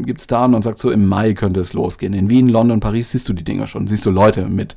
gibt 0.05 0.19
es 0.19 0.27
da 0.27 0.45
und 0.45 0.51
man 0.51 0.61
sagt 0.61 0.79
so, 0.79 0.91
im 0.91 1.07
Mai 1.07 1.33
könnte 1.33 1.59
es 1.59 1.73
losgehen. 1.73 2.13
In 2.13 2.29
Wien, 2.29 2.47
London, 2.47 2.79
Paris 2.79 3.11
siehst 3.11 3.27
du 3.27 3.33
die 3.33 3.43
Dinger 3.43 3.67
schon. 3.67 3.87
Siehst 3.87 4.05
du 4.05 4.11
Leute 4.11 4.45
mit 4.45 4.75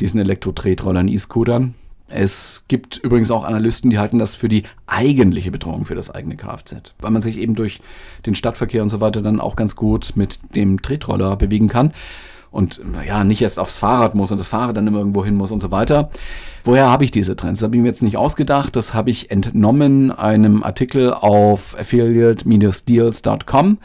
diesen 0.00 0.20
Elektro-Tretrollern, 0.20 1.08
E-Scootern. 1.08 1.74
Es 2.08 2.64
gibt 2.68 2.98
übrigens 2.98 3.30
auch 3.30 3.44
Analysten, 3.44 3.88
die 3.88 3.98
halten 3.98 4.18
das 4.18 4.34
für 4.34 4.48
die 4.48 4.64
eigentliche 4.86 5.50
Bedrohung 5.50 5.86
für 5.86 5.94
das 5.94 6.10
eigene 6.10 6.36
Kfz, 6.36 6.94
weil 7.00 7.10
man 7.10 7.22
sich 7.22 7.38
eben 7.38 7.54
durch 7.54 7.80
den 8.26 8.34
Stadtverkehr 8.34 8.82
und 8.82 8.90
so 8.90 9.00
weiter 9.00 9.22
dann 9.22 9.40
auch 9.40 9.56
ganz 9.56 9.74
gut 9.74 10.12
mit 10.14 10.38
dem 10.54 10.82
Tretroller 10.82 11.36
bewegen 11.36 11.68
kann 11.68 11.92
und 12.54 12.80
ja, 13.06 13.24
nicht 13.24 13.42
erst 13.42 13.58
aufs 13.58 13.78
Fahrrad 13.78 14.14
muss 14.14 14.30
und 14.30 14.38
das 14.38 14.46
Fahrrad 14.46 14.76
dann 14.76 14.86
immer 14.86 15.00
irgendwo 15.00 15.24
hin 15.24 15.34
muss 15.34 15.50
und 15.50 15.60
so 15.60 15.72
weiter. 15.72 16.08
Woher 16.62 16.88
habe 16.88 17.04
ich 17.04 17.10
diese 17.10 17.36
Trends? 17.36 17.60
Das 17.60 17.66
habe 17.66 17.76
ich 17.76 17.82
mir 17.82 17.88
jetzt 17.88 18.02
nicht 18.02 18.16
ausgedacht. 18.16 18.74
Das 18.76 18.94
habe 18.94 19.10
ich 19.10 19.30
entnommen 19.30 20.12
einem 20.12 20.62
Artikel 20.62 21.12
auf 21.12 21.76
affiliate-deals.com. 21.78 23.78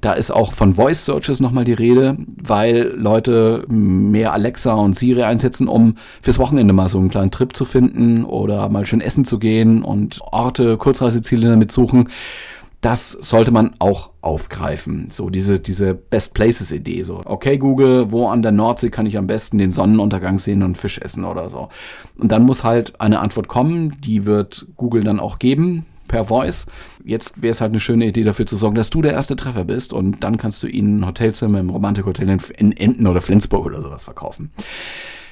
Da 0.00 0.12
ist 0.12 0.30
auch 0.30 0.52
von 0.52 0.74
Voice 0.74 1.06
Searches 1.06 1.40
nochmal 1.40 1.64
die 1.64 1.72
Rede, 1.72 2.18
weil 2.40 2.92
Leute 2.94 3.64
mehr 3.68 4.32
Alexa 4.32 4.74
und 4.74 4.96
Siri 4.96 5.24
einsetzen, 5.24 5.66
um 5.66 5.96
fürs 6.22 6.38
Wochenende 6.38 6.72
mal 6.72 6.88
so 6.88 6.98
einen 6.98 7.08
kleinen 7.08 7.32
Trip 7.32 7.56
zu 7.56 7.64
finden 7.64 8.24
oder 8.24 8.68
mal 8.68 8.86
schön 8.86 9.00
essen 9.00 9.24
zu 9.24 9.40
gehen 9.40 9.82
und 9.82 10.20
Orte, 10.30 10.76
Kurzreiseziele 10.76 11.48
damit 11.48 11.72
suchen 11.72 12.10
das 12.80 13.10
sollte 13.10 13.52
man 13.52 13.74
auch 13.78 14.10
aufgreifen. 14.22 15.08
So 15.10 15.28
diese, 15.28 15.60
diese 15.60 15.94
Best 15.94 16.34
Places 16.34 16.72
Idee. 16.72 17.02
So, 17.02 17.20
okay, 17.24 17.58
Google, 17.58 18.10
wo 18.10 18.28
an 18.28 18.42
der 18.42 18.52
Nordsee 18.52 18.90
kann 18.90 19.06
ich 19.06 19.18
am 19.18 19.26
besten 19.26 19.58
den 19.58 19.70
Sonnenuntergang 19.70 20.38
sehen 20.38 20.62
und 20.62 20.78
Fisch 20.78 20.98
essen 20.98 21.24
oder 21.24 21.50
so. 21.50 21.68
Und 22.18 22.32
dann 22.32 22.44
muss 22.44 22.64
halt 22.64 22.98
eine 23.00 23.20
Antwort 23.20 23.48
kommen, 23.48 24.00
die 24.00 24.24
wird 24.24 24.66
Google 24.76 25.04
dann 25.04 25.20
auch 25.20 25.38
geben 25.38 25.84
per 26.08 26.24
Voice. 26.24 26.66
Jetzt 27.04 27.42
wäre 27.42 27.52
es 27.52 27.60
halt 27.60 27.70
eine 27.70 27.80
schöne 27.80 28.06
Idee 28.06 28.24
dafür 28.24 28.46
zu 28.46 28.56
sorgen, 28.56 28.76
dass 28.76 28.90
du 28.90 29.02
der 29.02 29.12
erste 29.12 29.36
Treffer 29.36 29.64
bist 29.64 29.92
und 29.92 30.24
dann 30.24 30.38
kannst 30.38 30.62
du 30.62 30.66
ihnen 30.66 31.00
ein 31.00 31.06
Hotelzimmer 31.06 31.60
im 31.60 31.70
Romantikhotel 31.70 32.28
in 32.56 32.72
Enten 32.72 33.06
oder 33.06 33.20
Flensburg 33.20 33.66
oder 33.66 33.82
sowas 33.82 34.04
verkaufen. 34.04 34.50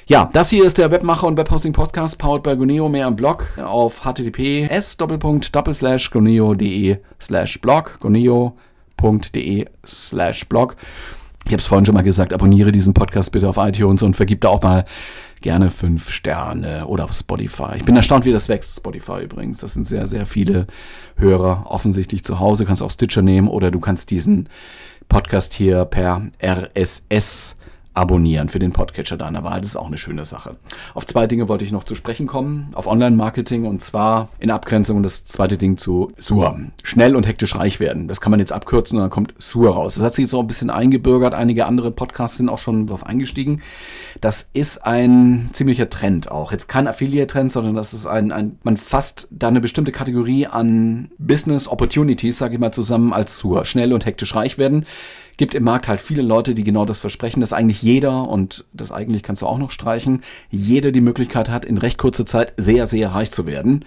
Ja, 0.08 0.30
das 0.32 0.48
hier 0.48 0.64
ist 0.64 0.78
der 0.78 0.90
Webmacher 0.90 1.26
und 1.26 1.36
Webhosting 1.36 1.74
Podcast, 1.74 2.18
powered 2.18 2.42
by 2.42 2.56
Guneo, 2.56 2.88
mehr 2.88 3.06
im 3.06 3.14
Blog 3.14 3.58
auf 3.58 4.06
https 4.06 4.96
goneo.de 4.96 6.96
slash 7.20 7.60
blog, 7.60 7.98
goneo.de 8.00 9.66
slash 9.84 10.48
blog. 10.48 10.76
Ich 11.44 11.52
habe 11.52 11.60
es 11.60 11.66
vorhin 11.66 11.84
schon 11.84 11.94
mal 11.94 12.00
gesagt, 12.00 12.32
abonniere 12.32 12.72
diesen 12.72 12.94
Podcast 12.94 13.32
bitte 13.32 13.50
auf 13.50 13.58
iTunes 13.58 14.02
und 14.02 14.16
vergib 14.16 14.40
da 14.40 14.48
auch 14.48 14.62
mal 14.62 14.86
gerne 15.42 15.70
fünf 15.70 16.08
Sterne 16.08 16.86
oder 16.86 17.04
auf 17.04 17.12
Spotify. 17.12 17.76
Ich 17.76 17.84
bin 17.84 17.94
erstaunt, 17.94 18.24
wie 18.24 18.32
das 18.32 18.48
wächst, 18.48 18.78
Spotify 18.78 19.24
übrigens. 19.24 19.58
Das 19.58 19.74
sind 19.74 19.84
sehr, 19.84 20.06
sehr 20.06 20.24
viele 20.24 20.68
Hörer 21.16 21.66
offensichtlich 21.68 22.24
zu 22.24 22.38
Hause. 22.38 22.64
Du 22.64 22.68
kannst 22.68 22.82
auch 22.82 22.90
Stitcher 22.90 23.20
nehmen 23.20 23.48
oder 23.48 23.70
du 23.70 23.78
kannst 23.78 24.10
diesen 24.10 24.48
Podcast 25.10 25.52
hier 25.52 25.84
per 25.84 26.30
RSS 26.42 27.57
abonnieren 27.98 28.48
für 28.48 28.60
den 28.60 28.72
Podcatcher 28.72 29.16
deiner 29.16 29.42
Wahl. 29.42 29.60
Das 29.60 29.70
ist 29.70 29.76
auch 29.76 29.88
eine 29.88 29.98
schöne 29.98 30.24
Sache. 30.24 30.56
Auf 30.94 31.04
zwei 31.04 31.26
Dinge 31.26 31.48
wollte 31.48 31.64
ich 31.64 31.72
noch 31.72 31.82
zu 31.82 31.96
sprechen 31.96 32.26
kommen. 32.26 32.70
Auf 32.74 32.86
Online-Marketing 32.86 33.64
und 33.64 33.82
zwar 33.82 34.28
in 34.38 34.50
Abgrenzung 34.50 35.02
das 35.02 35.26
zweite 35.26 35.56
Ding 35.56 35.76
zu 35.76 36.12
SUR. 36.16 36.58
Schnell 36.84 37.16
und 37.16 37.26
hektisch 37.26 37.56
reich 37.56 37.80
werden. 37.80 38.06
Das 38.06 38.20
kann 38.20 38.30
man 38.30 38.38
jetzt 38.38 38.52
abkürzen 38.52 38.98
und 38.98 39.02
dann 39.02 39.10
kommt 39.10 39.34
SUR 39.38 39.74
raus. 39.74 39.96
Das 39.96 40.04
hat 40.04 40.14
sich 40.14 40.24
jetzt 40.24 40.34
auch 40.34 40.40
ein 40.40 40.46
bisschen 40.46 40.70
eingebürgert. 40.70 41.34
Einige 41.34 41.66
andere 41.66 41.90
Podcasts 41.90 42.36
sind 42.36 42.48
auch 42.48 42.58
schon 42.58 42.86
darauf 42.86 43.04
eingestiegen. 43.04 43.62
Das 44.20 44.48
ist 44.52 44.84
ein 44.86 45.50
ziemlicher 45.52 45.90
Trend 45.90 46.30
auch. 46.30 46.52
Jetzt 46.52 46.68
kein 46.68 46.86
Affiliate-Trend, 46.86 47.50
sondern 47.50 47.74
das 47.74 47.92
ist 47.92 48.06
ein, 48.06 48.30
ein, 48.30 48.58
man 48.62 48.76
fasst 48.76 49.26
da 49.32 49.48
eine 49.48 49.60
bestimmte 49.60 49.90
Kategorie 49.90 50.46
an 50.46 51.10
Business 51.18 51.66
Opportunities, 51.66 52.38
sage 52.38 52.54
ich 52.54 52.60
mal, 52.60 52.72
zusammen 52.72 53.12
als 53.12 53.38
SUR. 53.38 53.64
Schnell 53.64 53.92
und 53.92 54.06
hektisch 54.06 54.36
reich 54.36 54.56
werden 54.56 54.86
gibt 55.38 55.54
im 55.54 55.64
Markt 55.64 55.88
halt 55.88 56.00
viele 56.00 56.20
Leute, 56.22 56.54
die 56.54 56.64
genau 56.64 56.84
das 56.84 57.00
versprechen, 57.00 57.40
dass 57.40 57.54
eigentlich 57.54 57.80
jeder, 57.80 58.28
und 58.28 58.66
das 58.74 58.92
eigentlich 58.92 59.22
kannst 59.22 59.40
du 59.40 59.46
auch 59.46 59.56
noch 59.56 59.70
streichen, 59.70 60.22
jeder 60.50 60.92
die 60.92 61.00
Möglichkeit 61.00 61.48
hat, 61.48 61.64
in 61.64 61.78
recht 61.78 61.96
kurzer 61.96 62.26
Zeit 62.26 62.52
sehr, 62.58 62.86
sehr 62.86 63.14
reich 63.14 63.30
zu 63.30 63.46
werden. 63.46 63.84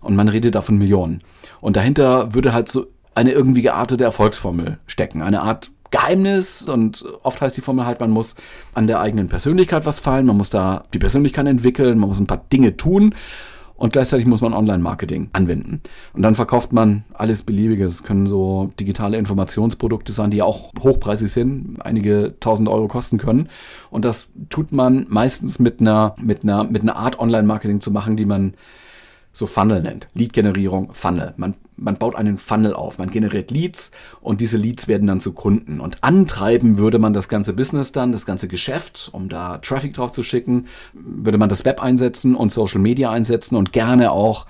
Und 0.00 0.14
man 0.14 0.28
redet 0.28 0.54
da 0.54 0.62
von 0.62 0.78
Millionen. 0.78 1.20
Und 1.60 1.76
dahinter 1.76 2.34
würde 2.34 2.52
halt 2.52 2.68
so 2.68 2.86
eine 3.14 3.32
irgendwie 3.32 3.62
geartete 3.62 4.04
Erfolgsformel 4.04 4.78
stecken. 4.86 5.22
Eine 5.22 5.42
Art 5.42 5.70
Geheimnis 5.90 6.62
und 6.62 7.04
oft 7.22 7.40
heißt 7.40 7.56
die 7.56 7.60
Formel 7.62 7.84
halt, 7.84 7.98
man 7.98 8.10
muss 8.10 8.36
an 8.74 8.86
der 8.86 9.00
eigenen 9.00 9.26
Persönlichkeit 9.26 9.86
was 9.86 9.98
fallen, 9.98 10.26
man 10.26 10.36
muss 10.36 10.50
da 10.50 10.84
die 10.94 11.00
Persönlichkeit 11.00 11.48
entwickeln, 11.48 11.98
man 11.98 12.08
muss 12.08 12.20
ein 12.20 12.28
paar 12.28 12.44
Dinge 12.52 12.76
tun 12.76 13.14
und 13.80 13.94
gleichzeitig 13.94 14.26
muss 14.26 14.42
man 14.42 14.52
Online-Marketing 14.52 15.30
anwenden. 15.32 15.80
Und 16.12 16.20
dann 16.20 16.34
verkauft 16.34 16.74
man 16.74 17.04
alles 17.14 17.42
Beliebige. 17.42 17.86
Es 17.86 18.02
können 18.02 18.26
so 18.26 18.70
digitale 18.78 19.16
Informationsprodukte 19.16 20.12
sein, 20.12 20.30
die 20.30 20.42
auch 20.42 20.72
hochpreisig 20.78 21.32
sind, 21.32 21.78
einige 21.80 22.34
tausend 22.40 22.68
Euro 22.68 22.88
kosten 22.88 23.16
können. 23.16 23.48
Und 23.90 24.04
das 24.04 24.32
tut 24.50 24.70
man 24.70 25.06
meistens 25.08 25.58
mit 25.58 25.80
einer, 25.80 26.14
mit 26.20 26.42
einer, 26.42 26.64
mit 26.64 26.82
einer 26.82 26.96
Art 26.96 27.18
Online-Marketing 27.18 27.80
zu 27.80 27.90
machen, 27.90 28.18
die 28.18 28.26
man 28.26 28.52
so 29.32 29.46
Funnel 29.46 29.82
nennt. 29.82 30.08
Lead-Generierung, 30.14 30.92
Funnel. 30.92 31.34
Man, 31.36 31.54
man 31.76 31.96
baut 31.96 32.14
einen 32.14 32.38
Funnel 32.38 32.74
auf, 32.74 32.98
man 32.98 33.10
generiert 33.10 33.50
Leads 33.50 33.90
und 34.20 34.40
diese 34.40 34.56
Leads 34.56 34.88
werden 34.88 35.06
dann 35.06 35.20
zu 35.20 35.32
Kunden. 35.32 35.80
Und 35.80 36.02
antreiben 36.02 36.78
würde 36.78 36.98
man 36.98 37.12
das 37.12 37.28
ganze 37.28 37.52
Business 37.52 37.92
dann, 37.92 38.12
das 38.12 38.26
ganze 38.26 38.48
Geschäft, 38.48 39.10
um 39.12 39.28
da 39.28 39.58
Traffic 39.58 39.94
drauf 39.94 40.12
zu 40.12 40.22
schicken, 40.22 40.66
würde 40.92 41.38
man 41.38 41.48
das 41.48 41.64
Web 41.64 41.82
einsetzen 41.82 42.34
und 42.34 42.52
Social 42.52 42.80
Media 42.80 43.10
einsetzen 43.10 43.56
und 43.56 43.72
gerne 43.72 44.10
auch 44.10 44.46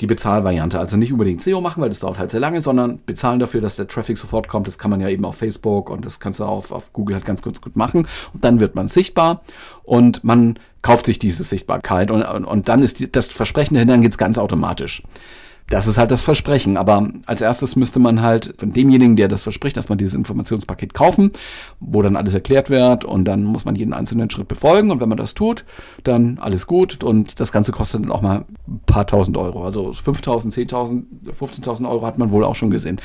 die 0.00 0.06
Bezahlvariante. 0.06 0.78
Also 0.78 0.96
nicht 0.96 1.12
unbedingt 1.12 1.42
SEO 1.42 1.60
machen, 1.60 1.82
weil 1.82 1.90
das 1.90 2.00
dauert 2.00 2.18
halt 2.18 2.30
sehr 2.30 2.40
lange, 2.40 2.62
sondern 2.62 3.00
bezahlen 3.04 3.38
dafür, 3.38 3.60
dass 3.60 3.76
der 3.76 3.86
Traffic 3.86 4.16
sofort 4.16 4.48
kommt. 4.48 4.66
Das 4.66 4.78
kann 4.78 4.90
man 4.90 5.00
ja 5.00 5.08
eben 5.08 5.24
auf 5.24 5.36
Facebook 5.36 5.90
und 5.90 6.04
das 6.04 6.20
kannst 6.20 6.40
du 6.40 6.44
auf, 6.44 6.72
auf 6.72 6.92
Google 6.92 7.16
halt 7.16 7.24
ganz 7.24 7.42
kurz 7.42 7.60
gut 7.60 7.76
machen. 7.76 8.06
Und 8.32 8.44
dann 8.44 8.60
wird 8.60 8.74
man 8.74 8.88
sichtbar 8.88 9.42
und 9.82 10.24
man 10.24 10.58
kauft 10.82 11.06
sich 11.06 11.18
diese 11.18 11.44
Sichtbarkeit 11.44 12.10
und, 12.10 12.22
und, 12.22 12.44
und 12.44 12.68
dann 12.68 12.82
ist 12.82 13.00
die, 13.00 13.12
das 13.12 13.26
Versprechen 13.26 13.74
dahinter, 13.74 13.94
dann 13.94 14.02
geht's 14.02 14.18
ganz 14.18 14.38
automatisch. 14.38 15.02
Das 15.70 15.86
ist 15.86 15.98
halt 15.98 16.10
das 16.10 16.22
Versprechen. 16.22 16.76
Aber 16.76 17.08
als 17.26 17.40
erstes 17.40 17.76
müsste 17.76 18.00
man 18.00 18.20
halt 18.20 18.54
von 18.58 18.72
demjenigen, 18.72 19.14
der 19.16 19.28
das 19.28 19.44
verspricht, 19.44 19.76
man 19.88 19.98
dieses 19.98 20.14
Informationspaket 20.14 20.92
kaufen, 20.94 21.30
wo 21.78 22.02
dann 22.02 22.16
alles 22.16 22.34
erklärt 22.34 22.70
wird 22.70 23.04
und 23.04 23.24
dann 23.24 23.44
muss 23.44 23.64
man 23.64 23.76
jeden 23.76 23.94
einzelnen 23.94 24.28
Schritt 24.28 24.48
befolgen. 24.48 24.90
Und 24.90 25.00
wenn 25.00 25.08
man 25.08 25.16
das 25.16 25.32
tut, 25.32 25.64
dann 26.02 26.38
alles 26.40 26.66
gut. 26.66 27.02
Und 27.04 27.38
das 27.38 27.52
Ganze 27.52 27.70
kostet 27.70 28.02
dann 28.02 28.10
auch 28.10 28.20
mal 28.20 28.44
ein 28.68 28.80
paar 28.84 29.06
tausend 29.06 29.36
Euro. 29.36 29.64
Also 29.64 29.90
5.000, 29.90 30.52
10.000, 30.52 31.04
15.000 31.32 31.88
Euro 31.88 32.04
hat 32.04 32.18
man 32.18 32.32
wohl 32.32 32.44
auch 32.44 32.56
schon 32.56 32.70
gesehen. 32.70 33.00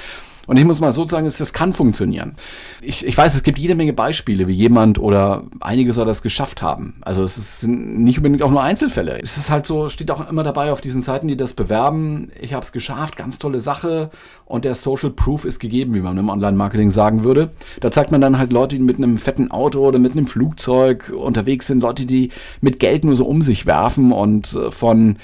Und 0.48 0.58
ich 0.58 0.66
muss 0.66 0.82
mal 0.82 0.92
so 0.92 1.06
sagen, 1.06 1.26
das 1.26 1.54
kann 1.54 1.74
funktionieren. 1.74 2.36
Ich, 2.82 3.06
ich 3.06 3.18
weiß, 3.18 3.36
es 3.36 3.44
gibt 3.44 3.58
jede 3.58 3.76
Menge 3.76 3.94
Beispiele, 3.94 4.48
wie 4.48 4.54
jemand 4.54 5.00
oder 5.00 5.44
einige 5.60 5.94
soll 5.94 6.06
das 6.06 6.22
geschafft 6.22 6.62
haben. 6.62 6.96
Also 7.02 7.24
es 7.24 7.62
sind 7.62 8.00
nicht 8.04 8.18
unbedingt 8.18 8.44
auch 8.44 8.52
nur 8.52 8.62
Einzelfälle. 8.62 9.20
Es 9.22 9.38
ist 9.38 9.50
halt 9.50 9.66
so, 9.66 9.90
steht 9.90 10.12
auch 10.12 10.30
immer 10.30 10.44
dabei 10.44 10.72
auf 10.72 10.82
diesen 10.82 11.02
Seiten, 11.02 11.28
die 11.28 11.38
das 11.38 11.54
bewerben. 11.54 12.32
Ich 12.40 12.54
habe 12.54 12.64
es 12.64 12.72
geschafft, 12.72 13.18
ganz 13.18 13.40
tolle 13.40 13.60
Sache. 13.60 14.10
Und 14.46 14.66
der 14.66 14.76
Social 14.76 15.10
Proof 15.10 15.46
ist 15.46 15.60
gegeben, 15.60 15.94
wie 15.94 16.02
man 16.02 16.18
im 16.18 16.30
Online-Marketing 16.30 16.92
sagen 16.92 17.24
würde. 17.24 17.52
Da 17.80 17.92
zeigt 17.92 18.12
man 18.12 18.22
dann 18.22 18.38
halt 18.38 18.54
Leute, 18.54 18.76
die 18.76 18.82
mit 18.82 18.98
einem 18.98 19.18
fetten 19.18 19.52
Auto 19.52 19.80
oder 19.86 20.00
mit 20.00 20.14
einem 20.14 20.28
Flugzeug 20.28 21.12
unterwegs 21.16 21.68
sind, 21.68 21.82
Leute, 21.82 22.06
die 22.06 22.32
mit 22.62 22.80
Geld 22.80 23.04
nur 23.04 23.16
so 23.16 23.26
um 23.26 23.42
sich 23.42 23.66
werfen 23.66 24.12
und 24.12 24.54
äh, 24.54 24.72
von 24.72 25.18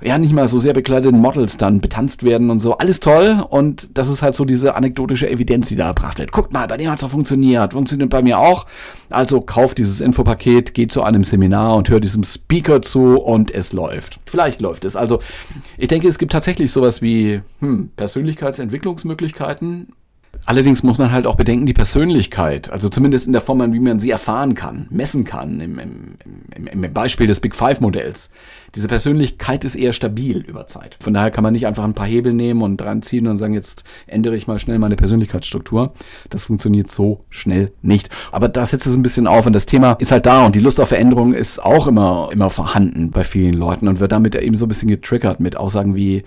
ja 0.00 0.16
nicht 0.16 0.32
mal 0.32 0.46
so 0.46 0.58
sehr 0.58 0.74
bekleideten 0.74 1.18
Models 1.20 1.56
dann 1.56 1.80
betanzt 1.80 2.22
werden 2.22 2.50
und 2.50 2.60
so. 2.60 2.78
Alles 2.78 3.00
toll 3.00 3.44
und 3.50 3.88
das 3.94 4.08
ist 4.08 4.22
halt 4.22 4.34
so 4.34 4.44
diese 4.44 4.76
anekdotische 4.76 5.28
Evidenz, 5.28 5.68
die 5.68 5.76
da 5.76 5.88
erbracht 5.88 6.18
wird. 6.18 6.30
Guckt 6.30 6.52
mal, 6.52 6.68
bei 6.68 6.76
dem 6.76 6.88
hat 6.88 6.96
es 6.96 7.00
doch 7.00 7.10
funktioniert, 7.10 7.72
funktioniert 7.72 8.10
bei 8.10 8.22
mir 8.22 8.38
auch. 8.38 8.66
Also 9.10 9.40
kauft 9.40 9.78
dieses 9.78 10.00
Infopaket, 10.00 10.74
geht 10.74 10.92
zu 10.92 11.02
einem 11.02 11.24
Seminar 11.24 11.74
und 11.76 11.88
hört 11.88 12.04
diesem 12.04 12.22
Speaker 12.22 12.80
zu 12.82 13.20
und 13.20 13.50
es 13.52 13.72
läuft. 13.72 14.20
Vielleicht 14.26 14.60
läuft 14.60 14.84
es. 14.84 14.94
Also 14.94 15.18
ich 15.76 15.88
denke, 15.88 16.06
es 16.06 16.18
gibt 16.18 16.30
tatsächlich 16.32 16.70
sowas 16.70 17.02
wie 17.02 17.40
hm, 17.60 17.90
Persönlichkeitsentwicklungsmöglichkeiten 17.96 19.88
Allerdings 20.48 20.82
muss 20.82 20.96
man 20.96 21.12
halt 21.12 21.26
auch 21.26 21.36
bedenken, 21.36 21.66
die 21.66 21.74
Persönlichkeit, 21.74 22.70
also 22.70 22.88
zumindest 22.88 23.26
in 23.26 23.34
der 23.34 23.42
Form, 23.42 23.70
wie 23.74 23.80
man 23.80 24.00
sie 24.00 24.10
erfahren 24.10 24.54
kann, 24.54 24.86
messen 24.88 25.26
kann, 25.26 25.60
im, 25.60 25.78
im, 25.78 26.14
im, 26.54 26.84
im 26.84 26.92
Beispiel 26.94 27.26
des 27.26 27.40
Big 27.40 27.54
Five 27.54 27.82
Modells. 27.82 28.30
Diese 28.74 28.88
Persönlichkeit 28.88 29.66
ist 29.66 29.74
eher 29.74 29.92
stabil 29.92 30.38
über 30.38 30.66
Zeit. 30.66 30.96
Von 31.00 31.12
daher 31.12 31.30
kann 31.30 31.44
man 31.44 31.52
nicht 31.52 31.66
einfach 31.66 31.84
ein 31.84 31.92
paar 31.92 32.06
Hebel 32.06 32.32
nehmen 32.32 32.62
und 32.62 32.78
dran 32.78 33.02
ziehen 33.02 33.26
und 33.26 33.36
sagen, 33.36 33.52
jetzt 33.52 33.84
ändere 34.06 34.36
ich 34.36 34.46
mal 34.46 34.58
schnell 34.58 34.78
meine 34.78 34.96
Persönlichkeitsstruktur. 34.96 35.92
Das 36.30 36.44
funktioniert 36.44 36.90
so 36.90 37.24
schnell 37.28 37.72
nicht. 37.82 38.08
Aber 38.32 38.48
da 38.48 38.64
setzt 38.64 38.86
es 38.86 38.96
ein 38.96 39.02
bisschen 39.02 39.26
auf 39.26 39.44
und 39.44 39.52
das 39.52 39.66
Thema 39.66 39.92
ist 39.98 40.12
halt 40.12 40.24
da 40.24 40.46
und 40.46 40.54
die 40.54 40.60
Lust 40.60 40.80
auf 40.80 40.88
Veränderung 40.88 41.34
ist 41.34 41.62
auch 41.62 41.86
immer, 41.86 42.30
immer 42.32 42.48
vorhanden 42.48 43.10
bei 43.10 43.24
vielen 43.24 43.54
Leuten 43.54 43.86
und 43.86 44.00
wird 44.00 44.12
damit 44.12 44.34
eben 44.34 44.56
so 44.56 44.64
ein 44.64 44.68
bisschen 44.68 44.88
getriggert 44.88 45.40
mit 45.40 45.58
Aussagen 45.58 45.94
wie, 45.94 46.24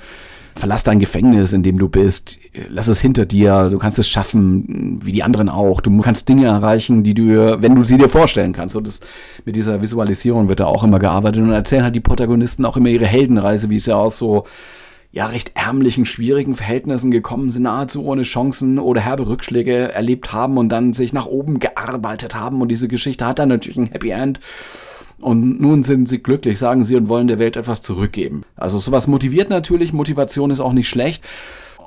verlass 0.56 0.84
dein 0.84 1.00
Gefängnis, 1.00 1.54
in 1.54 1.64
dem 1.64 1.78
du 1.78 1.90
bist, 1.90 2.38
lass 2.68 2.88
es 2.88 3.02
hinter 3.02 3.26
dir, 3.26 3.70
du 3.70 3.78
kannst 3.78 4.00
es 4.00 4.08
schaffen, 4.08 5.00
wie 5.04 5.12
die 5.12 5.24
anderen 5.24 5.50
auch. 5.50 5.82
Du 5.82 5.98
kannst 6.00 6.28
Dinge 6.30 6.48
erreichen, 6.48 7.04
die 7.04 7.14
du, 7.14 7.62
wenn 7.62 7.76
du 7.76 7.84
sie 7.84 7.98
dir 7.98 8.10
vorstellen 8.10 8.54
kannst. 8.54 8.76
Und 8.76 8.88
das, 8.88 9.00
mit 9.46 9.56
dieser 9.56 9.82
Visualisierung 9.82 10.50
wird 10.50 10.60
da 10.60 10.66
auch 10.66 10.84
immer 10.84 11.00
gearbeitet 11.00 11.44
und 11.44 11.52
erzählen 11.52 11.84
halt 11.84 11.96
die 11.96 12.02
Protagonisten 12.02 12.66
auch 12.66 12.78
immer 12.78 12.90
ihre 12.90 13.08
Heldenreise, 13.08 13.70
wie 13.70 13.78
es 13.78 13.86
ja 13.86 13.96
aus 13.96 14.18
so 14.18 14.46
ja, 15.14 15.26
recht 15.28 15.52
ärmlichen, 15.56 16.06
schwierigen 16.06 16.56
Verhältnissen 16.56 17.12
gekommen 17.12 17.50
sind, 17.50 17.64
nahezu 17.64 18.06
ohne 18.06 18.24
Chancen 18.24 18.80
oder 18.80 19.02
herbe 19.02 19.28
Rückschläge 19.28 19.92
erlebt 19.92 20.32
haben 20.32 20.58
und 20.58 20.70
dann 20.70 20.94
sich 20.94 21.12
nach 21.12 21.26
oben 21.26 21.60
gearbeitet 21.60 22.34
haben. 22.34 22.62
Und 22.62 22.70
diese 22.70 22.88
Geschichte 22.88 23.26
hat 23.26 23.40
dann 23.40 23.50
natürlich 23.50 23.78
ein 23.78 23.92
Happy 23.92 24.12
End. 24.12 24.40
Und 25.22 25.62
nun 25.62 25.84
sind 25.84 26.10
sie 26.10 26.22
glücklich, 26.22 26.58
sagen 26.60 26.84
sie, 26.84 26.96
und 26.96 27.08
wollen 27.08 27.28
der 27.28 27.40
Welt 27.40 27.56
etwas 27.56 27.82
zurückgeben. 27.82 28.44
Also 28.56 28.80
sowas 28.80 29.08
motiviert 29.08 29.50
natürlich, 29.50 29.94
Motivation 29.94 30.52
ist 30.52 30.60
auch 30.60 30.74
nicht 30.74 30.90
schlecht. 30.90 31.24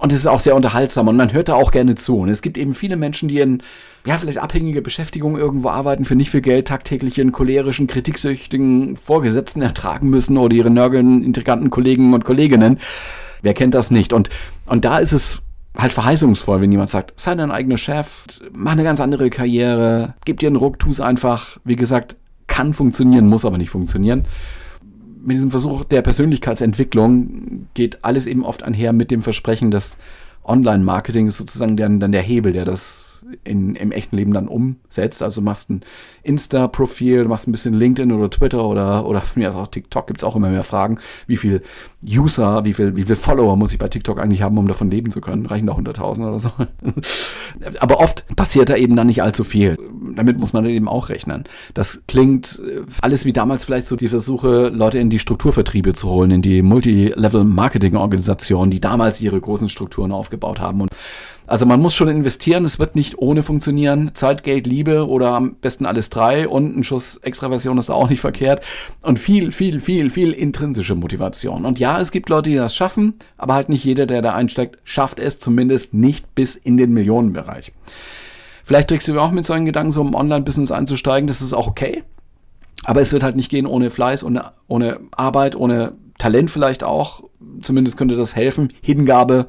Und 0.00 0.12
es 0.12 0.18
ist 0.18 0.26
auch 0.26 0.40
sehr 0.40 0.56
unterhaltsam 0.56 1.08
und 1.08 1.16
man 1.16 1.32
hört 1.32 1.48
da 1.48 1.54
auch 1.54 1.70
gerne 1.70 1.94
zu. 1.94 2.18
Und 2.18 2.28
es 2.28 2.42
gibt 2.42 2.58
eben 2.58 2.74
viele 2.74 2.96
Menschen, 2.96 3.28
die 3.28 3.38
in, 3.38 3.62
ja, 4.04 4.18
vielleicht 4.18 4.38
abhängige 4.38 4.82
Beschäftigungen 4.82 5.40
irgendwo 5.40 5.68
arbeiten, 5.68 6.04
für 6.04 6.16
nicht 6.16 6.30
viel 6.30 6.40
Geld 6.40 6.68
tagtäglich 6.68 7.16
ihren 7.16 7.32
cholerischen, 7.32 7.86
kritiksüchtigen 7.86 8.96
Vorgesetzten 8.96 9.62
ertragen 9.62 10.10
müssen 10.10 10.36
oder 10.36 10.54
ihre 10.54 10.70
nörgelnden, 10.70 11.22
intriganten 11.22 11.70
Kollegen 11.70 12.12
und 12.12 12.24
Kolleginnen. 12.24 12.78
Wer 13.40 13.54
kennt 13.54 13.74
das 13.74 13.90
nicht? 13.90 14.12
Und, 14.12 14.30
und 14.66 14.84
da 14.84 14.98
ist 14.98 15.12
es 15.12 15.40
halt 15.76 15.92
verheißungsvoll, 15.92 16.60
wenn 16.60 16.72
jemand 16.72 16.90
sagt, 16.90 17.18
sei 17.18 17.34
dein 17.34 17.50
eigener 17.50 17.76
Chef, 17.76 18.24
mach 18.52 18.72
eine 18.72 18.84
ganz 18.84 19.00
andere 19.00 19.30
Karriere, 19.30 20.14
gib 20.24 20.40
dir 20.40 20.48
einen 20.48 20.56
Ruck, 20.56 20.78
tu 20.78 20.90
es 20.90 21.00
einfach. 21.00 21.58
Wie 21.64 21.76
gesagt, 21.76 22.16
kann 22.54 22.72
funktionieren, 22.72 23.26
muss 23.26 23.44
aber 23.44 23.58
nicht 23.58 23.70
funktionieren. 23.70 24.24
Mit 25.24 25.36
diesem 25.36 25.50
Versuch 25.50 25.82
der 25.82 26.02
Persönlichkeitsentwicklung 26.02 27.66
geht 27.74 28.04
alles 28.04 28.26
eben 28.26 28.44
oft 28.44 28.62
einher 28.62 28.92
mit 28.92 29.10
dem 29.10 29.22
Versprechen, 29.22 29.72
dass 29.72 29.96
Online-Marketing 30.44 31.26
ist 31.26 31.38
sozusagen 31.38 31.76
dann, 31.76 31.98
dann 31.98 32.12
der 32.12 32.22
Hebel, 32.22 32.52
der 32.52 32.64
das 32.64 33.13
in, 33.44 33.74
im 33.74 33.92
echten 33.92 34.16
Leben 34.16 34.32
dann 34.32 34.48
umsetzt. 34.48 35.22
Also 35.22 35.40
machst 35.40 35.70
ein 35.70 35.80
Insta-Profil, 36.22 37.24
machst 37.24 37.48
ein 37.48 37.52
bisschen 37.52 37.74
LinkedIn 37.74 38.12
oder 38.12 38.30
Twitter 38.30 38.64
oder, 38.64 39.06
oder 39.06 39.22
ja, 39.36 39.54
auch 39.54 39.66
TikTok 39.66 40.06
gibt 40.06 40.20
es 40.20 40.24
auch 40.24 40.36
immer 40.36 40.50
mehr 40.50 40.64
Fragen. 40.64 40.98
Wie 41.26 41.36
viel 41.36 41.62
User, 42.06 42.64
wie 42.64 42.72
viel, 42.72 42.96
wie 42.96 43.04
viel 43.04 43.16
Follower 43.16 43.56
muss 43.56 43.72
ich 43.72 43.78
bei 43.78 43.88
TikTok 43.88 44.20
eigentlich 44.20 44.42
haben, 44.42 44.58
um 44.58 44.68
davon 44.68 44.90
leben 44.90 45.10
zu 45.10 45.20
können? 45.20 45.46
Reichen 45.46 45.66
da 45.66 45.74
100.000 45.74 46.28
oder 46.28 46.38
so? 46.38 46.50
Aber 47.80 48.00
oft 48.00 48.26
passiert 48.36 48.68
da 48.68 48.76
eben 48.76 48.96
dann 48.96 49.06
nicht 49.06 49.22
allzu 49.22 49.44
viel. 49.44 49.78
Damit 50.14 50.38
muss 50.38 50.52
man 50.52 50.66
eben 50.66 50.88
auch 50.88 51.08
rechnen. 51.08 51.44
Das 51.74 52.02
klingt 52.06 52.62
äh, 52.66 52.82
alles 53.00 53.24
wie 53.24 53.32
damals 53.32 53.64
vielleicht 53.64 53.86
so 53.86 53.96
die 53.96 54.08
Versuche, 54.08 54.68
Leute 54.68 54.98
in 54.98 55.10
die 55.10 55.18
Strukturvertriebe 55.18 55.94
zu 55.94 56.08
holen, 56.08 56.30
in 56.30 56.42
die 56.42 56.62
Multi-Level-Marketing-Organisationen, 56.62 58.70
die 58.70 58.80
damals 58.80 59.20
ihre 59.20 59.40
großen 59.40 59.68
Strukturen 59.68 60.12
aufgebaut 60.12 60.60
haben 60.60 60.82
und 60.82 60.90
also 61.46 61.66
man 61.66 61.80
muss 61.80 61.94
schon 61.94 62.08
investieren, 62.08 62.64
es 62.64 62.78
wird 62.78 62.94
nicht 62.94 63.18
ohne 63.18 63.42
funktionieren. 63.42 64.12
Zeit, 64.14 64.44
Geld, 64.44 64.66
Liebe 64.66 65.08
oder 65.08 65.32
am 65.32 65.56
besten 65.56 65.84
alles 65.84 66.08
drei 66.10 66.48
und 66.48 66.76
ein 66.76 66.84
Schuss 66.84 67.18
Extraversion 67.18 67.76
ist 67.78 67.90
auch 67.90 68.08
nicht 68.08 68.20
verkehrt. 68.20 68.64
Und 69.02 69.18
viel, 69.18 69.52
viel, 69.52 69.80
viel, 69.80 70.10
viel 70.10 70.32
intrinsische 70.32 70.94
Motivation. 70.94 71.66
Und 71.66 71.78
ja, 71.78 72.00
es 72.00 72.10
gibt 72.10 72.28
Leute, 72.28 72.50
die 72.50 72.56
das 72.56 72.74
schaffen, 72.74 73.14
aber 73.36 73.54
halt 73.54 73.68
nicht 73.68 73.84
jeder, 73.84 74.06
der 74.06 74.22
da 74.22 74.34
einsteigt, 74.34 74.78
schafft 74.84 75.18
es 75.18 75.38
zumindest 75.38 75.92
nicht 75.92 76.34
bis 76.34 76.56
in 76.56 76.76
den 76.76 76.92
Millionenbereich. 76.92 77.72
Vielleicht 78.64 78.88
trägst 78.88 79.08
du 79.08 79.18
auch 79.20 79.30
mit 79.30 79.44
solchen 79.44 79.66
Gedanken, 79.66 79.92
so 79.92 80.00
im 80.00 80.14
Online-Business 80.14 80.70
einzusteigen, 80.70 81.26
das 81.26 81.42
ist 81.42 81.52
auch 81.52 81.66
okay. 81.66 82.02
Aber 82.84 83.00
es 83.00 83.12
wird 83.12 83.22
halt 83.22 83.36
nicht 83.36 83.50
gehen 83.50 83.66
ohne 83.66 83.90
Fleiß, 83.90 84.24
ohne, 84.24 84.52
ohne 84.66 85.00
Arbeit, 85.12 85.56
ohne 85.56 85.92
Talent 86.18 86.50
vielleicht 86.50 86.84
auch. 86.84 87.24
Zumindest 87.62 87.96
könnte 87.96 88.16
das 88.16 88.34
helfen. 88.34 88.68
Hingabe 88.80 89.46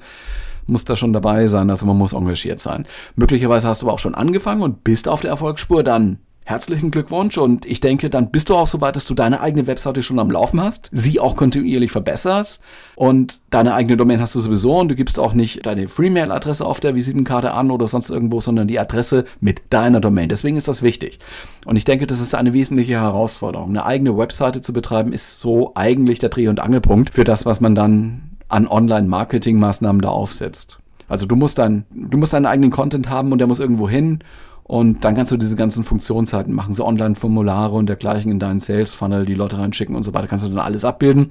muss 0.67 0.85
da 0.85 0.95
schon 0.95 1.13
dabei 1.13 1.47
sein, 1.47 1.69
also 1.69 1.85
man 1.85 1.97
muss 1.97 2.13
engagiert 2.13 2.59
sein. 2.59 2.85
Möglicherweise 3.15 3.67
hast 3.67 3.81
du 3.81 3.87
aber 3.87 3.93
auch 3.93 3.99
schon 3.99 4.15
angefangen 4.15 4.61
und 4.61 4.83
bist 4.83 5.07
auf 5.07 5.21
der 5.21 5.31
Erfolgsspur, 5.31 5.83
dann 5.83 6.19
herzlichen 6.45 6.91
Glückwunsch 6.91 7.39
und 7.39 7.65
ich 7.65 7.81
denke, 7.81 8.11
dann 8.11 8.29
bist 8.29 8.49
du 8.49 8.55
auch 8.55 8.67
so 8.67 8.79
weit, 8.79 8.95
dass 8.95 9.05
du 9.05 9.15
deine 9.15 9.41
eigene 9.41 9.65
Webseite 9.65 10.03
schon 10.03 10.19
am 10.19 10.29
Laufen 10.29 10.61
hast, 10.61 10.89
sie 10.91 11.19
auch 11.19 11.35
kontinuierlich 11.35 11.91
verbesserst 11.91 12.61
und 12.95 13.41
deine 13.49 13.73
eigene 13.73 13.97
Domain 13.97 14.21
hast 14.21 14.35
du 14.35 14.39
sowieso 14.39 14.77
und 14.77 14.89
du 14.89 14.95
gibst 14.95 15.17
auch 15.17 15.33
nicht 15.33 15.65
deine 15.65 15.87
Freemail-Adresse 15.87 16.63
auf 16.63 16.79
der 16.79 16.93
Visitenkarte 16.93 17.51
an 17.51 17.71
oder 17.71 17.87
sonst 17.87 18.11
irgendwo, 18.11 18.41
sondern 18.41 18.67
die 18.67 18.79
Adresse 18.79 19.25
mit 19.39 19.63
deiner 19.71 19.99
Domain. 19.99 20.29
Deswegen 20.29 20.55
ist 20.55 20.67
das 20.67 20.83
wichtig. 20.83 21.17
Und 21.65 21.77
ich 21.77 21.85
denke, 21.85 22.05
das 22.05 22.19
ist 22.19 22.35
eine 22.35 22.53
wesentliche 22.53 22.93
Herausforderung. 22.93 23.69
Eine 23.69 23.85
eigene 23.85 24.15
Webseite 24.15 24.61
zu 24.61 24.71
betreiben 24.71 25.13
ist 25.13 25.39
so 25.39 25.71
eigentlich 25.73 26.19
der 26.19 26.29
Dreh- 26.29 26.47
und 26.47 26.59
Angelpunkt 26.59 27.09
für 27.09 27.23
das, 27.23 27.47
was 27.47 27.59
man 27.59 27.73
dann 27.73 28.34
an 28.49 28.67
Online-Marketing-Maßnahmen 28.67 30.01
da 30.01 30.09
aufsetzt. 30.09 30.77
Also 31.07 31.25
du 31.25 31.35
musst 31.35 31.57
dann, 31.57 31.85
du 31.91 32.17
musst 32.17 32.33
deinen 32.33 32.45
eigenen 32.45 32.71
Content 32.71 33.09
haben 33.09 33.31
und 33.31 33.37
der 33.39 33.47
muss 33.47 33.59
irgendwo 33.59 33.87
hin. 33.89 34.19
Und 34.63 35.03
dann 35.03 35.15
kannst 35.15 35.31
du 35.31 35.37
diese 35.37 35.55
ganzen 35.55 35.83
Funktionsseiten 35.83 36.51
machen, 36.51 36.73
so 36.73 36.85
Online-Formulare 36.85 37.75
und 37.75 37.87
dergleichen 37.87 38.31
in 38.31 38.39
deinen 38.39 38.59
Sales-Funnel, 38.59 39.25
die 39.25 39.35
Leute 39.35 39.59
reinschicken 39.59 39.95
und 39.95 40.01
so 40.01 40.13
weiter, 40.15 40.27
kannst 40.27 40.43
du 40.43 40.49
dann 40.49 40.57
alles 40.57 40.83
abbilden. 40.83 41.29